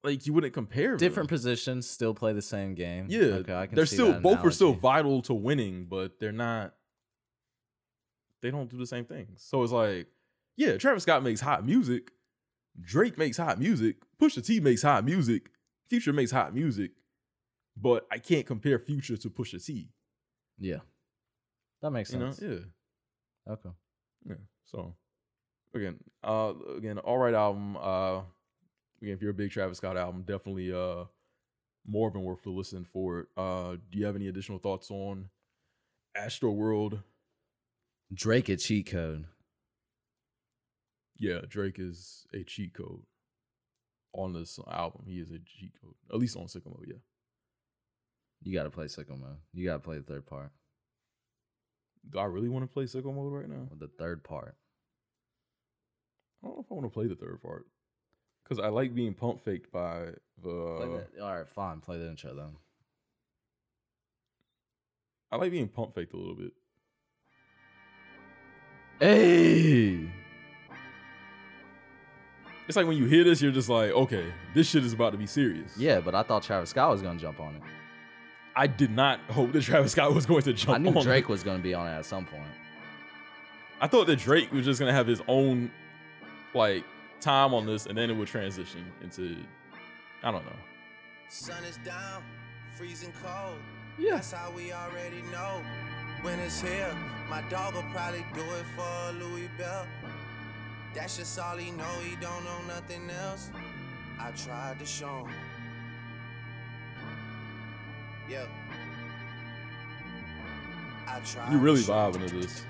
[0.03, 0.97] like you wouldn't compare.
[0.97, 3.07] Different positions still play the same game.
[3.09, 6.75] Yeah, okay, I can they're still both are still vital to winning, but they're not.
[8.43, 9.43] They don't do the same things.
[9.43, 10.07] So it's like,
[10.57, 12.11] yeah, Travis Scott makes hot music,
[12.81, 15.51] Drake makes hot music, Pusha T makes hot music,
[15.89, 16.91] Future makes hot music,
[17.77, 19.89] but I can't compare Future to Pusha T.
[20.59, 20.81] Yeah,
[21.81, 22.43] that makes You know, sense.
[23.47, 23.71] yeah, Okay.
[24.29, 24.35] yeah.
[24.67, 24.95] So
[25.75, 27.77] again, uh, again, all right album.
[27.77, 28.21] Uh,
[29.03, 31.05] again, if you're a big Travis Scott album, definitely uh
[31.87, 33.27] more than worth the listen for it.
[33.37, 35.29] Uh, do you have any additional thoughts on
[36.17, 37.01] Astro World?
[38.13, 39.27] Drake a cheat code.
[41.19, 43.03] Yeah, Drake is a cheat code
[44.15, 45.03] on this album.
[45.07, 46.87] He is a cheat code, at least on Sicko Mode.
[46.87, 46.95] Yeah,
[48.43, 49.37] You got to play sicko mode.
[49.53, 50.53] You got to play the third part.
[52.11, 53.69] do I really want to play Sicko Mode right now?
[53.79, 54.57] The third part.
[56.45, 57.67] I don't know if I want to play the third part
[58.43, 60.09] because I like being pump faked by
[60.43, 61.07] the.
[61.21, 61.81] all right, fine.
[61.81, 62.57] Play the intro then.
[65.33, 66.53] I like being pump faked a little bit.
[69.01, 70.09] Hey.
[72.69, 75.19] It's like when you hear this, you're just like, okay, this shit is about to
[75.19, 75.77] be serious.
[75.77, 77.63] Yeah, but I thought Travis Scott was gonna jump on it.
[78.57, 80.91] I did not hope that Travis Scott was going to jump on it.
[80.91, 81.29] I knew Drake it.
[81.31, 82.45] was gonna be on it at some point.
[83.81, 85.71] I thought that Drake was just gonna have his own
[86.55, 86.85] like
[87.21, 89.37] time on this, and then it would transition into
[90.23, 90.57] I don't know.
[91.29, 92.23] Sun is down,
[92.77, 93.59] freezing cold.
[93.99, 94.15] Yeah.
[94.15, 95.63] That's how we already know.
[96.23, 96.97] When it's here,
[97.29, 99.87] my dog will probably do it for Louis Bell.
[100.95, 103.51] That's just all he know, he don't know nothing else.
[104.19, 105.35] I tried to show him.
[108.29, 108.47] Yeah.
[111.07, 112.15] I tried You really to show him.
[112.15, 112.65] vibing to this.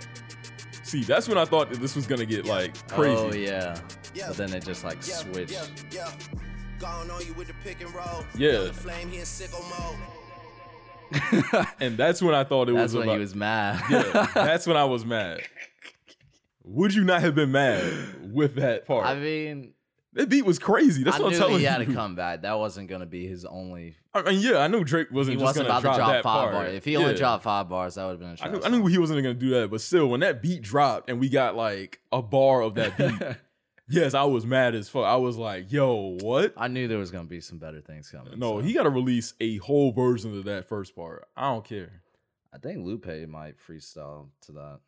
[0.82, 3.16] See, that's when I thought that this was gonna get like crazy.
[3.16, 3.78] Oh yeah.
[4.14, 4.28] Yeah.
[4.28, 5.51] But then it just like switched.
[5.53, 6.11] Yeah, yeah.
[6.78, 8.24] Going on you with the pick and roll.
[8.37, 8.51] Yeah.
[8.53, 9.99] Yellow flame, he in sicko mode.
[11.80, 13.14] And that's when I thought it That's was when about.
[13.14, 13.82] he was mad.
[13.91, 15.41] yeah, that's when I was mad.
[16.64, 19.07] Would you not have been mad with that part?
[19.07, 19.74] I mean,
[20.14, 21.02] that beat was crazy.
[21.04, 21.68] That's I what I'm knew telling he you.
[21.68, 22.42] had to come back.
[22.42, 23.96] That wasn't gonna be his only.
[24.14, 26.72] I mean, yeah, I knew Drake wasn't just wasn't about to drop five bars.
[26.74, 28.86] If he only dropped five bars, that would have been a I knew, I knew
[28.86, 32.00] he wasn't gonna do that, but still, when that beat dropped and we got like
[32.12, 33.36] a bar of that beat,
[33.88, 35.04] yes, I was mad as fuck.
[35.04, 38.38] I was like, "Yo, what?" I knew there was gonna be some better things coming.
[38.38, 38.66] No, so.
[38.66, 41.26] he got to release a whole version of that first part.
[41.36, 42.02] I don't care.
[42.52, 44.78] I think Lupe might freestyle to that.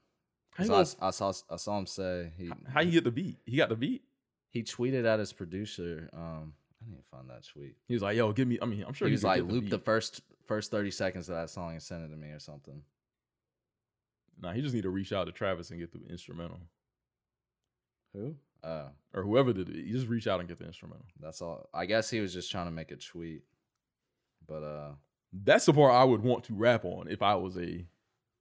[0.56, 3.38] 'Cause I, I saw I saw him say he how you get the beat?
[3.44, 4.04] He got the beat.
[4.56, 6.08] He tweeted at his producer.
[6.14, 7.76] Um, I need to find that tweet.
[7.86, 9.76] He was like, "Yo, give me." I mean, I'm sure he was like, loop the
[9.76, 9.84] beat.
[9.84, 12.80] first first thirty seconds of that song and send it to me or something.
[14.40, 16.60] Nah, he just need to reach out to Travis and get the instrumental,
[18.14, 18.34] Who?
[18.64, 19.76] Oh, or whoever did it.
[19.76, 21.04] You just reach out and get the instrumental.
[21.20, 21.68] that's all.
[21.74, 23.42] I guess he was just trying to make a tweet.
[24.46, 24.92] But uh,
[25.32, 27.84] That's the part I would want to rap on if I was a,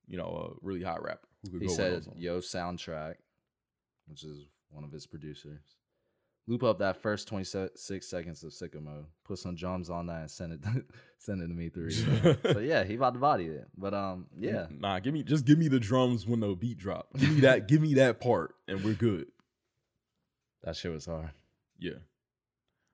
[0.07, 2.21] you know, a really hot rapper who could he go said, with those on.
[2.21, 3.15] "Yo, Soundtrakk,"
[4.07, 5.61] which is one of his producers.
[6.47, 9.05] Loop up that first twenty six seconds of sicko mode.
[9.23, 10.59] Put some drums on that and send it
[11.17, 11.89] send it to me through.
[11.89, 13.67] so yeah, he about to body it.
[13.77, 17.07] But um, yeah, Nah, give me just give me the drums when the beat drop.
[17.17, 17.67] Give me that.
[17.67, 19.25] give me that part, and we're good.
[20.63, 21.31] that shit was hard.
[21.79, 21.99] Yeah.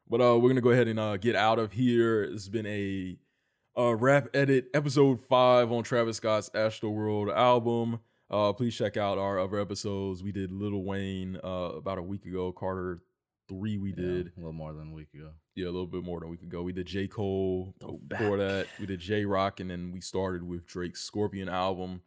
[0.10, 2.24] But uh, we're gonna go ahead and uh, get out of here.
[2.24, 3.18] It's been a
[3.78, 8.00] uh, rap edit episode five on Travis Scott's Astro World album.
[8.30, 10.24] Uh, please check out our other episodes.
[10.24, 12.52] We did Little Wayne uh, about a week ago.
[12.54, 13.00] Carter
[13.52, 14.28] three we Yeah, did.
[14.36, 15.32] a little more than a week ago.
[15.56, 16.62] Yeah, a little bit more than a week ago.
[16.64, 18.48] We did J Cole Go before back.
[18.48, 18.68] that.
[18.80, 22.02] We did Jay Rock, and then we started with Drake's Scorpion album.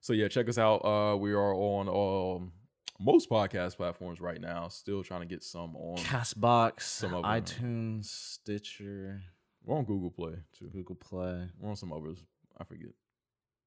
[0.00, 0.84] So yeah, check us out.
[0.84, 2.52] Uh, we are on um,
[3.00, 4.68] most podcast platforms right now.
[4.68, 5.96] Still trying to get some on.
[5.98, 7.30] Castbox, Some of them.
[7.42, 9.22] iTunes, Stitcher,
[9.64, 10.66] We're on Google Play too.
[10.72, 11.48] Google Play.
[11.58, 12.18] We're on some others.
[12.58, 12.90] I forget.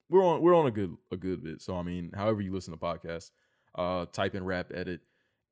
[0.09, 1.61] We're on we're on a good a good bit.
[1.61, 3.31] So I mean, however you listen to podcasts,
[3.75, 5.01] uh, type in rap edit,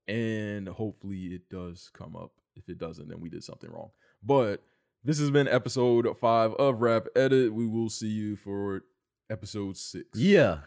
[0.08, 2.32] and hopefully it does come up.
[2.56, 3.92] If it doesn't, then we did something wrong.
[4.24, 4.64] But
[5.04, 7.54] this has been episode five of Rap Edit.
[7.54, 8.84] We will see you for
[9.30, 10.08] episode six.
[10.18, 10.60] Yeah.